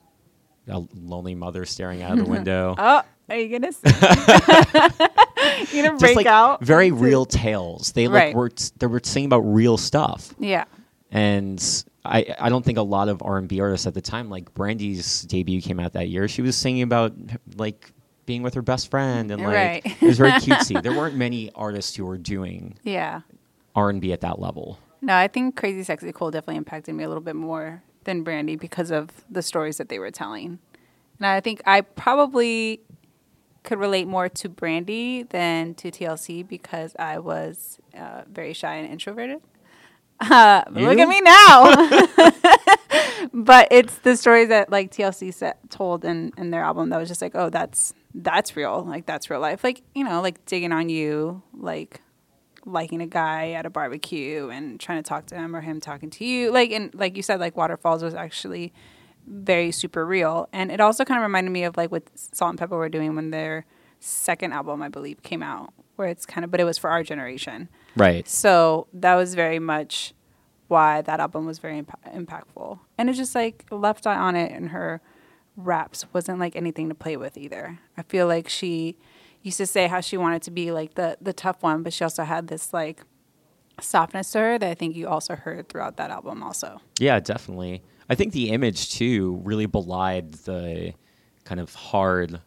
a 0.69 0.83
lonely 0.95 1.35
mother 1.35 1.65
staring 1.65 2.03
out 2.03 2.13
of 2.19 2.25
the 2.25 2.31
window. 2.31 2.75
Oh, 2.79 3.03
are 3.29 3.37
you 3.37 3.49
gonna? 3.59 3.73
Sing? 3.73 3.93
you 5.73 5.83
gonna 5.83 5.97
break 5.99 6.17
like 6.17 6.27
out? 6.27 6.63
very 6.65 6.91
real 6.91 7.25
tales. 7.25 7.93
They 7.93 8.09
like 8.09 8.15
Right. 8.27 8.35
were 8.35 8.51
they 8.79 8.87
were 8.87 9.01
singing 9.03 9.27
about 9.27 9.41
real 9.41 9.77
stuff. 9.77 10.35
Yeah. 10.39 10.65
and 11.11 11.85
I, 12.05 12.35
I 12.39 12.49
don't 12.51 12.65
think 12.65 12.79
a 12.79 12.83
lot 12.83 13.09
of 13.09 13.21
R 13.23 13.37
and 13.39 13.49
B 13.49 13.61
artists 13.61 13.87
at 13.87 13.95
the 13.95 14.01
time, 14.01 14.31
like 14.31 14.55
Brandy's 14.55 15.23
debut 15.23 15.61
came 15.61 15.81
out 15.81 15.93
that 15.95 16.09
year. 16.09 16.29
She 16.29 16.43
was 16.43 16.57
singing 16.57 16.83
about 16.83 17.15
like 17.57 17.91
being 18.27 18.43
with 18.43 18.55
her 18.55 18.63
best 18.63 18.91
friend, 18.91 19.31
and 19.31 19.43
like 19.43 19.55
Right. 19.55 19.87
it 19.87 20.03
was 20.07 20.19
very 20.19 20.31
cutesy. 20.41 20.81
there 20.83 20.93
weren't 20.97 21.17
many 21.17 21.51
artists 21.55 21.95
who 21.97 22.05
were 22.07 22.19
doing 22.19 22.79
Yeah. 22.85 23.23
R 23.75 23.91
and 23.91 24.01
B 24.01 24.13
at 24.13 24.21
that 24.23 24.39
level. 24.41 24.79
No, 25.03 25.15
I 25.15 25.29
think 25.29 25.57
Crazy 25.57 25.83
Sexy 25.85 26.11
Cool 26.13 26.31
definitely 26.31 26.57
impacted 26.57 26.95
me 26.95 27.05
a 27.05 27.09
little 27.09 27.23
bit 27.23 27.37
more 27.37 27.83
than 28.07 28.23
Brandy 28.23 28.57
because 28.57 28.91
of 28.91 29.11
the 29.31 29.43
stories 29.43 29.77
that 29.77 29.91
they 29.91 29.99
were 29.99 30.11
telling. 30.11 30.59
And 31.19 31.27
I 31.27 31.41
think 31.41 31.61
I 31.67 31.83
probably 31.83 32.81
could 33.63 33.79
relate 33.79 34.07
more 34.07 34.29
to 34.29 34.49
Brandy 34.49 35.25
than 35.25 35.75
to 35.75 35.91
TLC 35.91 36.47
because 36.47 36.97
I 36.99 37.19
was 37.19 37.79
uh, 37.97 38.23
very 38.31 38.55
shy 38.55 38.77
and 38.77 38.91
introverted. 38.91 39.43
Uh, 40.19 40.63
look 40.71 40.99
at 40.99 41.09
me 41.09 41.21
now. 41.21 43.31
but 43.35 43.69
it's 43.71 43.99
the 43.99 44.17
stories 44.17 44.49
that 44.49 44.71
like 44.71 44.91
TLC 44.91 45.35
set, 45.35 45.59
told 45.69 46.05
in, 46.05 46.33
in 46.39 46.51
their 46.51 46.63
album 46.63 46.89
that 46.91 46.99
was 46.99 47.09
just 47.09 47.21
like, 47.21 47.35
oh, 47.35 47.51
that's 47.51 47.93
that's 48.15 48.57
real. 48.57 48.83
Like 48.83 49.05
that's 49.05 49.29
real 49.29 49.41
life. 49.41 49.63
Like 49.63 49.83
you 49.95 50.05
know, 50.05 50.23
like 50.23 50.47
digging 50.47 50.73
on 50.73 50.89
you, 50.89 51.43
like 51.53 52.01
liking 52.67 53.01
a 53.01 53.07
guy 53.07 53.53
at 53.53 53.65
a 53.65 53.71
barbecue 53.71 54.51
and 54.51 54.79
trying 54.79 55.03
to 55.03 55.09
talk 55.09 55.27
to 55.27 55.37
him 55.37 55.55
or 55.55 55.61
him 55.63 55.81
talking 55.81 56.11
to 56.11 56.25
you. 56.25 56.51
Like 56.53 56.73
and 56.73 56.95
like 56.95 57.17
you 57.17 57.23
said, 57.23 57.41
like 57.41 57.57
Waterfalls 57.57 58.03
was 58.03 58.15
actually 58.15 58.75
very 59.27 59.73
super 59.73 60.05
real. 60.05 60.49
And 60.53 60.71
it 60.71 60.81
also 60.81 61.05
kind 61.05 61.19
of 61.19 61.23
reminded 61.23 61.51
me 61.51 61.65
of 61.65 61.77
like 61.77 61.91
what 61.91 62.05
Salt-N-Pepa 62.15 62.71
were 62.71 62.89
doing 62.89 63.15
when 63.17 63.31
their 63.31 63.65
second 64.01 64.53
album, 64.53 64.83
I 64.83 64.89
believe, 64.89 65.23
came 65.23 65.43
out, 65.43 65.73
where 65.97 66.09
it's 66.09 66.27
kind 66.27 66.45
of 66.45 66.51
but 66.51 66.61
it 66.61 66.65
was 66.65 66.79
for 66.79 66.91
our 66.91 67.03
generation. 67.03 67.69
Right. 67.97 68.29
So 68.29 68.89
that 68.93 69.15
was 69.15 69.35
very 69.35 69.59
much 69.59 70.13
why 70.69 71.01
that 71.03 71.21
album 71.21 71.47
was 71.47 71.59
very 71.59 71.79
imp- 71.79 71.99
impactful. 72.07 72.81
And 72.99 73.09
it's 73.09 73.19
just 73.19 73.35
like 73.35 73.65
Left 73.71 74.07
Eye 74.07 74.17
on 74.17 74.35
it 74.37 74.53
and 74.53 74.71
her 74.71 75.01
raps 75.57 76.05
wasn't 76.13 76.39
like 76.39 76.57
anything 76.57 76.89
to 76.89 76.95
play 76.95 77.17
with 77.17 77.39
either. 77.39 77.79
I 77.97 78.03
feel 78.03 78.27
like 78.27 78.49
she 78.49 78.97
used 79.47 79.59
to 79.59 79.67
say 79.67 79.87
how 79.87 80.01
she 80.01 80.17
wanted 80.17 80.43
to 80.43 80.51
be 80.51 80.71
like 80.73 80.95
the 80.95 81.17
the 81.21 81.33
tough 81.33 81.63
one, 81.63 81.83
but 81.83 81.93
she 81.93 82.05
also 82.05 82.25
had 82.25 82.49
this 82.49 82.73
like 82.73 83.03
softness 83.81 84.31
to 84.33 84.39
her 84.39 84.59
that 84.59 84.71
I 84.71 84.75
think 84.75 84.97
you 84.97 85.09
also 85.09 85.35
heard 85.37 85.69
throughout 85.69 85.97
that 85.99 86.11
album 86.11 86.43
also. 86.43 86.81
Yeah, 86.99 87.21
definitely. 87.21 87.83
I 88.09 88.15
think 88.15 88.33
the 88.33 88.51
image 88.51 88.93
too 88.93 89.41
really 89.45 89.67
belied 89.67 90.33
the 90.45 90.95
kind 91.45 91.61
of 91.61 91.75
hard 91.75 92.41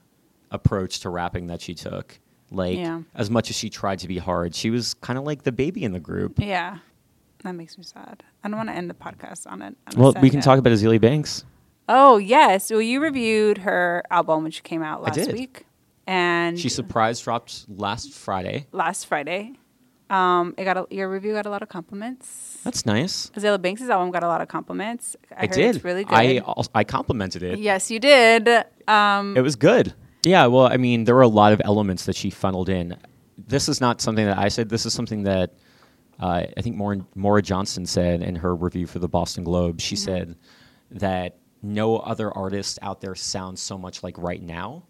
approach 0.52 1.00
to 1.02 1.10
rapping 1.10 1.48
that 1.48 1.62
she 1.62 1.74
took. 1.76 2.20
Like 2.52 2.78
Yeah. 2.78 3.02
as 3.14 3.30
much 3.30 3.50
as 3.52 3.56
she 3.56 3.70
tried 3.70 4.00
to 4.00 4.08
be 4.08 4.18
hard, 4.18 4.56
she 4.56 4.70
was 4.72 4.96
kind 4.96 5.20
of 5.20 5.26
like 5.26 5.44
the 5.44 5.52
baby 5.52 5.84
in 5.84 5.92
the 5.92 6.00
group. 6.00 6.40
Yeah. 6.40 6.80
That 7.44 7.54
makes 7.54 7.78
me 7.78 7.84
sad. 7.84 8.24
I 8.44 8.48
don't 8.50 8.58
want 8.58 8.70
to 8.70 8.76
end 8.76 8.90
the 8.90 8.94
podcast 8.96 9.50
on 9.50 9.62
it. 9.62 9.76
Well, 9.96 10.14
we 10.22 10.30
can 10.30 10.40
note. 10.40 10.44
talk 10.46 10.60
about 10.60 10.74
Azealia 10.74 11.00
Banks. 11.00 11.46
Oh 11.88 12.18
yes. 12.18 12.72
Well, 12.72 12.82
you 12.82 13.00
reviewed 13.02 13.60
her 13.60 14.04
album 14.10 14.44
when 14.44 14.52
she 14.52 14.62
came 14.62 14.82
out 14.82 15.02
last 15.04 15.16
did. 15.16 15.34
week, 15.34 15.66
and 16.10 16.60
She 16.60 16.70
surprise 16.70 17.22
dropped 17.22 17.66
last 17.70 18.14
Friday. 18.14 18.66
last 18.72 19.06
Friday. 19.06 19.54
Um, 20.10 20.56
it 20.58 20.64
got 20.64 20.76
a, 20.76 20.88
your 20.90 21.08
review 21.08 21.34
got 21.34 21.46
a 21.46 21.52
lot 21.52 21.62
of 21.62 21.70
compliments. 21.70 22.58
That's 22.64 22.84
nice. 22.84 23.30
Azealia 23.36 23.62
Banks' 23.62 23.84
album 23.84 24.10
got 24.10 24.24
a 24.24 24.28
lot 24.28 24.42
of 24.42 24.48
compliments. 24.48 25.16
I, 25.32 25.36
I, 25.36 25.42
heard 25.42 25.52
did. 25.52 25.76
It's 25.76 25.86
really 25.86 26.04
good. 26.04 26.16
I 26.16 26.40
also, 26.40 26.72
I 26.74 26.84
complimented 26.84 27.44
it. 27.44 27.60
yes, 27.60 27.92
you 27.92 28.00
did. 28.00 28.50
Um, 28.88 29.38
It 29.38 29.42
was 29.42 29.56
good. 29.56 29.94
Yeah, 30.26 30.48
well, 30.48 30.66
I 30.66 30.78
mean, 30.78 31.04
there 31.04 31.14
were 31.14 31.22
a 31.22 31.28
lot 31.28 31.54
of 31.54 31.62
elements 31.64 32.06
that 32.06 32.16
she 32.16 32.32
funneled 32.32 32.70
in. 32.70 32.98
This 33.38 33.70
is 33.70 33.80
not 33.80 34.02
something 34.02 34.26
that 34.26 34.38
I 34.38 34.48
said. 34.48 34.68
This 34.68 34.88
is 34.88 34.94
something 34.94 35.24
that 35.24 35.54
uh, 36.20 36.44
I 36.58 36.62
think 36.62 36.76
Maura, 36.76 37.06
Maura 37.14 37.44
Johnston 37.44 37.86
said 37.86 38.24
in 38.24 38.36
her 38.38 38.56
review 38.56 38.88
for 38.88 38.98
the 38.98 39.08
Boston 39.08 39.44
Globe. 39.44 39.80
She 39.80 39.96
said 39.96 40.36
that 40.90 41.38
no 41.62 41.98
other 41.98 42.36
artist 42.36 42.80
out 42.82 43.00
there 43.00 43.14
sounds 43.14 43.62
so 43.62 43.78
much 43.78 44.02
like 44.02 44.18
right 44.18 44.42
now. 44.42 44.84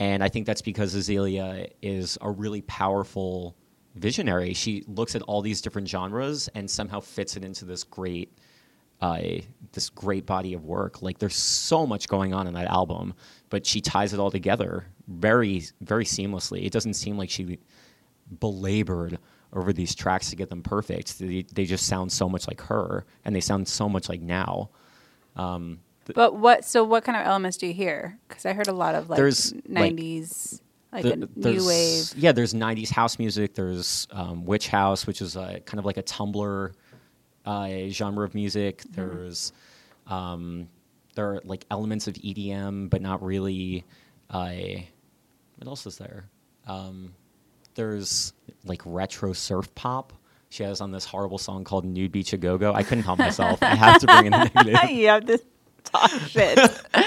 And 0.00 0.24
I 0.24 0.28
think 0.30 0.46
that's 0.46 0.62
because 0.62 0.96
Azealia 0.96 1.70
is 1.82 2.16
a 2.22 2.30
really 2.30 2.62
powerful 2.62 3.54
visionary. 3.94 4.54
She 4.54 4.82
looks 4.88 5.14
at 5.14 5.20
all 5.22 5.42
these 5.42 5.60
different 5.60 5.88
genres 5.88 6.48
and 6.54 6.68
somehow 6.68 7.00
fits 7.00 7.36
it 7.36 7.44
into 7.44 7.66
this 7.66 7.84
great 7.84 8.32
uh, 9.02 9.20
this 9.72 9.88
great 9.88 10.26
body 10.26 10.52
of 10.52 10.64
work. 10.64 11.00
Like 11.00 11.18
there's 11.18 11.36
so 11.36 11.86
much 11.86 12.08
going 12.08 12.34
on 12.34 12.46
in 12.46 12.54
that 12.54 12.66
album, 12.66 13.14
but 13.48 13.64
she 13.64 13.80
ties 13.80 14.12
it 14.12 14.20
all 14.20 14.30
together 14.30 14.86
very, 15.08 15.64
very 15.80 16.04
seamlessly. 16.04 16.66
It 16.66 16.72
doesn't 16.72 16.94
seem 16.94 17.16
like 17.16 17.30
she 17.30 17.58
belabored 18.40 19.18
over 19.54 19.72
these 19.72 19.94
tracks 19.94 20.30
to 20.30 20.36
get 20.36 20.50
them 20.50 20.62
perfect. 20.62 21.18
They, 21.18 21.46
they 21.52 21.64
just 21.64 21.86
sound 21.86 22.12
so 22.12 22.28
much 22.28 22.46
like 22.46 22.60
her, 22.62 23.06
and 23.24 23.34
they 23.34 23.40
sound 23.40 23.66
so 23.68 23.88
much 23.88 24.08
like 24.08 24.20
now. 24.20 24.70
Um, 25.34 25.80
But 26.14 26.34
what? 26.36 26.64
So 26.64 26.82
what 26.84 27.04
kind 27.04 27.16
of 27.16 27.26
elements 27.26 27.56
do 27.56 27.66
you 27.66 27.72
hear? 27.74 28.18
Because 28.28 28.44
I 28.46 28.52
heard 28.52 28.68
a 28.68 28.72
lot 28.72 28.94
of 28.94 29.08
like 29.10 29.16
There's, 29.16 29.52
'90s, 29.52 30.60
like, 30.92 31.04
the- 31.04 31.12
a 31.12 31.16
new 31.16 31.28
there's- 31.36 31.66
wave. 32.14 32.22
Yeah, 32.22 32.32
there's 32.32 32.52
'90s 32.54 32.90
house 32.90 33.18
music. 33.18 33.54
There's 33.54 34.08
um, 34.10 34.44
witch 34.44 34.68
house, 34.68 35.06
which 35.06 35.20
is 35.22 35.36
a, 35.36 35.60
kind 35.64 35.78
of 35.78 35.84
like 35.84 35.98
a 35.98 36.02
Tumblr 36.02 36.72
uh, 37.46 37.68
genre 37.88 38.24
of 38.24 38.34
music. 38.34 38.78
Mm-hmm. 38.78 38.94
There's 38.94 39.52
um, 40.08 40.68
there 41.14 41.26
are 41.34 41.40
like 41.44 41.64
elements 41.70 42.08
of 42.08 42.14
EDM, 42.14 42.90
but 42.90 43.02
not 43.02 43.22
really. 43.22 43.84
Uh, 44.28 44.52
what 45.56 45.66
else 45.68 45.86
is 45.86 45.98
there? 45.98 46.24
Um, 46.66 47.12
there's 47.74 48.32
like 48.64 48.82
retro 48.84 49.32
surf 49.32 49.72
pop. 49.74 50.12
She 50.48 50.62
has 50.64 50.80
on 50.80 50.90
this 50.90 51.04
horrible 51.04 51.38
song 51.38 51.62
called 51.62 51.84
"Nude 51.84 52.10
Beach 52.10 52.32
a 52.32 52.36
Go 52.36 52.58
Go." 52.58 52.72
I 52.74 52.82
couldn't 52.82 53.04
help 53.04 53.18
myself. 53.20 53.62
I 53.62 53.74
have 53.76 54.00
to 54.00 54.06
bring 54.06 54.26
in 54.26 54.32
the 54.32 54.50
negative. 54.54 54.90
you 54.90 55.06
have 55.08 55.24
to 55.26 55.38
talk 55.80 56.10
shit. 56.28 56.58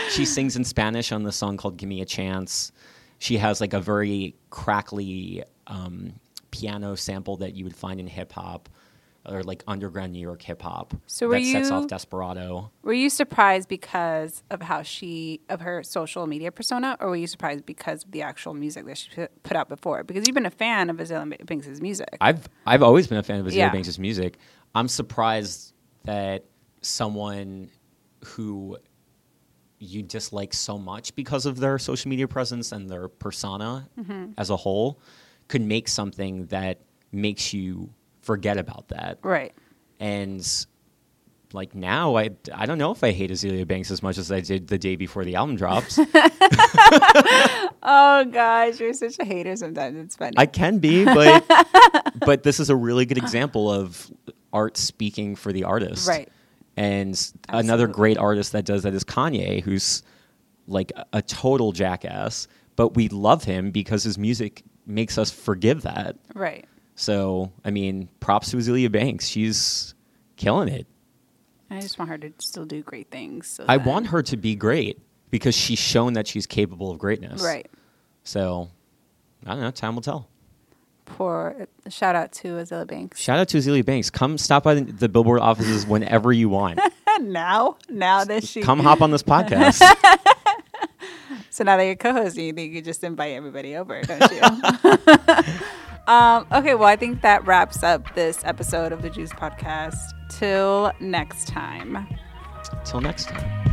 she 0.09 0.25
sings 0.25 0.55
in 0.55 0.63
Spanish 0.63 1.11
on 1.11 1.23
the 1.23 1.31
song 1.31 1.57
called 1.57 1.77
"Give 1.77 1.89
Me 1.89 2.01
a 2.01 2.05
Chance." 2.05 2.71
She 3.19 3.37
has 3.37 3.61
like 3.61 3.73
a 3.73 3.79
very 3.79 4.35
crackly 4.49 5.43
um, 5.67 6.13
piano 6.51 6.95
sample 6.95 7.37
that 7.37 7.55
you 7.55 7.63
would 7.63 7.75
find 7.75 7.99
in 7.99 8.07
hip 8.07 8.33
hop 8.33 8.67
or 9.25 9.41
like 9.41 9.63
underground 9.69 10.11
New 10.11 10.19
York 10.19 10.41
hip 10.41 10.61
hop. 10.61 10.93
So 11.07 11.27
were 11.29 11.35
that 11.39 11.45
sets 11.45 11.69
you- 11.69 11.75
off 11.75 11.87
Desperado. 11.87 12.69
Were 12.81 12.91
you 12.91 13.09
surprised 13.09 13.69
because 13.69 14.43
of 14.51 14.61
how 14.61 14.81
she 14.81 15.39
of 15.47 15.61
her 15.61 15.81
social 15.83 16.27
media 16.27 16.51
persona, 16.51 16.97
or 16.99 17.07
were 17.11 17.15
you 17.15 17.27
surprised 17.27 17.65
because 17.65 18.03
of 18.03 18.11
the 18.11 18.21
actual 18.21 18.53
music 18.53 18.85
that 18.87 18.97
she 18.97 19.09
put- 19.43 19.55
out 19.55 19.69
before? 19.69 20.03
Because 20.03 20.27
you've 20.27 20.33
been 20.35 20.45
a 20.45 20.51
fan 20.51 20.89
of 20.89 20.97
Azealia 20.97 21.45
Banks' 21.45 21.79
music. 21.79 22.17
I've 22.19 22.49
I've 22.67 22.83
always 22.83 23.07
been 23.07 23.17
a 23.19 23.23
fan 23.23 23.39
of 23.39 23.45
Azealia 23.45 23.55
Yeah. 23.55 23.71
Banks' 23.71 23.97
music. 23.97 24.37
I'm 24.75 24.89
surprised 24.89 25.73
that 26.03 26.43
someone 26.81 27.69
who 28.25 28.77
you 29.79 30.01
dislike 30.01 30.53
so 30.53 30.77
much 30.77 31.13
because 31.15 31.45
of 31.45 31.57
their 31.59 31.77
social 31.77 32.09
media 32.09 32.27
presence 32.27 32.71
and 32.71 32.89
their 32.89 33.07
persona 33.09 33.89
Mm-hmm. 33.99 34.31
as 34.37 34.49
a 34.49 34.55
whole 34.55 34.99
could 35.49 35.61
make 35.61 35.87
something 35.89 36.45
that 36.47 36.79
makes 37.11 37.53
you 37.53 37.89
forget 38.21 38.57
about 38.57 38.87
that. 38.89 39.19
right. 39.23 39.53
And 39.99 40.45
like 41.53 41.75
now, 41.75 42.15
I 42.17 42.31
I 42.53 42.65
don't 42.65 42.77
know 42.79 42.91
if 42.91 43.03
I 43.03 43.11
hate 43.11 43.29
Azealia 43.29 43.67
Banks 43.67 43.91
as 43.91 44.01
much 44.01 44.17
as 44.17 44.31
I 44.31 44.39
did 44.39 44.67
the 44.69 44.77
day 44.79 44.95
before 44.95 45.23
the 45.23 45.35
album 45.35 45.55
drops. 45.55 45.99
Oh 47.85 48.23
gosh, 48.31 48.79
you're 48.79 48.93
such 48.93 49.19
a 49.19 49.25
hater. 49.25 49.55
Sometimes 49.57 49.97
it's 49.97 50.15
funny. 50.15 50.33
I 50.37 50.45
can 50.45 50.77
be, 50.79 51.03
but 51.03 51.43
but 52.25 52.43
this 52.43 52.59
is 52.61 52.69
a 52.69 52.75
really 52.75 53.05
good 53.05 53.17
example 53.17 53.69
of 53.69 54.09
art 54.53 54.77
speaking 54.77 55.35
for 55.35 55.51
the 55.51 55.65
artist. 55.65 56.07
Right. 56.07 56.29
And 56.75 57.33
another 57.49 57.87
great 57.87 58.17
artist 58.17 58.51
that 58.53 58.65
does 58.65 58.83
that 58.83 58.93
is 58.93 59.03
Kanye, 59.03 59.61
who's 59.61 60.03
like 60.67 60.91
a, 61.11 61.21
total 61.21 61.71
jackass, 61.71 62.47
but 62.75 62.95
we 62.95 63.09
love 63.09 63.43
him 63.43 63.71
because 63.71 64.03
his 64.03 64.17
music 64.17 64.63
makes 64.85 65.17
us 65.17 65.29
forgive 65.31 65.83
that. 65.83 66.17
right. 66.33 66.65
So, 66.95 67.51
I 67.65 67.71
mean, 67.71 68.07
props 68.19 68.51
to 68.51 68.57
Azealia 68.57 68.91
Banks. 68.91 69.27
She's 69.27 69.95
killing 70.35 70.69
it. 70.69 70.85
I 71.71 71.79
just 71.79 71.97
want 71.97 72.09
her 72.11 72.19
to 72.19 72.31
still 72.37 72.65
do 72.65 72.83
great 72.83 73.09
things. 73.09 73.47
So 73.47 73.65
I 73.67 73.77
want 73.77 74.07
her 74.07 74.21
to 74.21 74.37
be 74.37 74.55
great 74.55 74.99
because 75.31 75.55
she's 75.55 75.79
shown 75.79 76.13
that 76.13 76.27
she's 76.27 76.45
capable 76.45 76.91
of 76.91 76.99
greatness. 76.99 77.41
Right. 77.41 77.67
So, 78.23 78.69
I 79.45 79.51
don't 79.53 79.61
know. 79.61 79.71
Time 79.71 79.95
will 79.95 80.03
tell. 80.03 80.29
For 81.05 81.67
shout 81.89 82.15
out 82.15 82.31
to 82.33 82.55
Azealia 82.55 82.87
Banks. 82.87 83.19
Shout 83.19 83.39
out 83.39 83.47
to 83.49 83.57
Azealia 83.57 83.85
Banks. 83.85 84.09
Come 84.09 84.37
stop 84.37 84.63
by 84.63 84.75
the, 84.75 84.81
the 84.91 85.09
Billboard 85.09 85.41
offices 85.41 85.85
whenever 85.85 86.31
you 86.31 86.49
want. 86.49 86.79
now, 87.21 87.77
now 87.89 88.23
that 88.23 88.43
she 88.43 88.61
Come 88.61 88.79
hop 88.79 89.01
on 89.01 89.11
this 89.11 89.23
podcast. 89.23 89.81
So 91.53 91.63
now 91.63 91.77
that 91.77 91.85
you're 91.85 91.95
co-hosting, 91.95 92.45
you 92.45 92.53
think 92.53 92.73
you 92.73 92.81
just 92.81 93.03
invite 93.03 93.33
everybody 93.33 93.75
over, 93.75 94.01
don't 94.01 94.31
you? 94.31 94.41
um, 96.11 96.47
okay, 96.51 96.73
well, 96.73 96.87
I 96.87 96.95
think 96.95 97.21
that 97.21 97.45
wraps 97.45 97.83
up 97.83 98.15
this 98.15 98.43
episode 98.43 98.91
of 98.91 99.03
the 99.03 99.09
Juice 99.11 99.31
Podcast. 99.31 99.99
Till 100.29 100.91
next 100.99 101.47
time. 101.47 102.07
Till 102.85 103.01
next 103.01 103.27
time. 103.27 103.72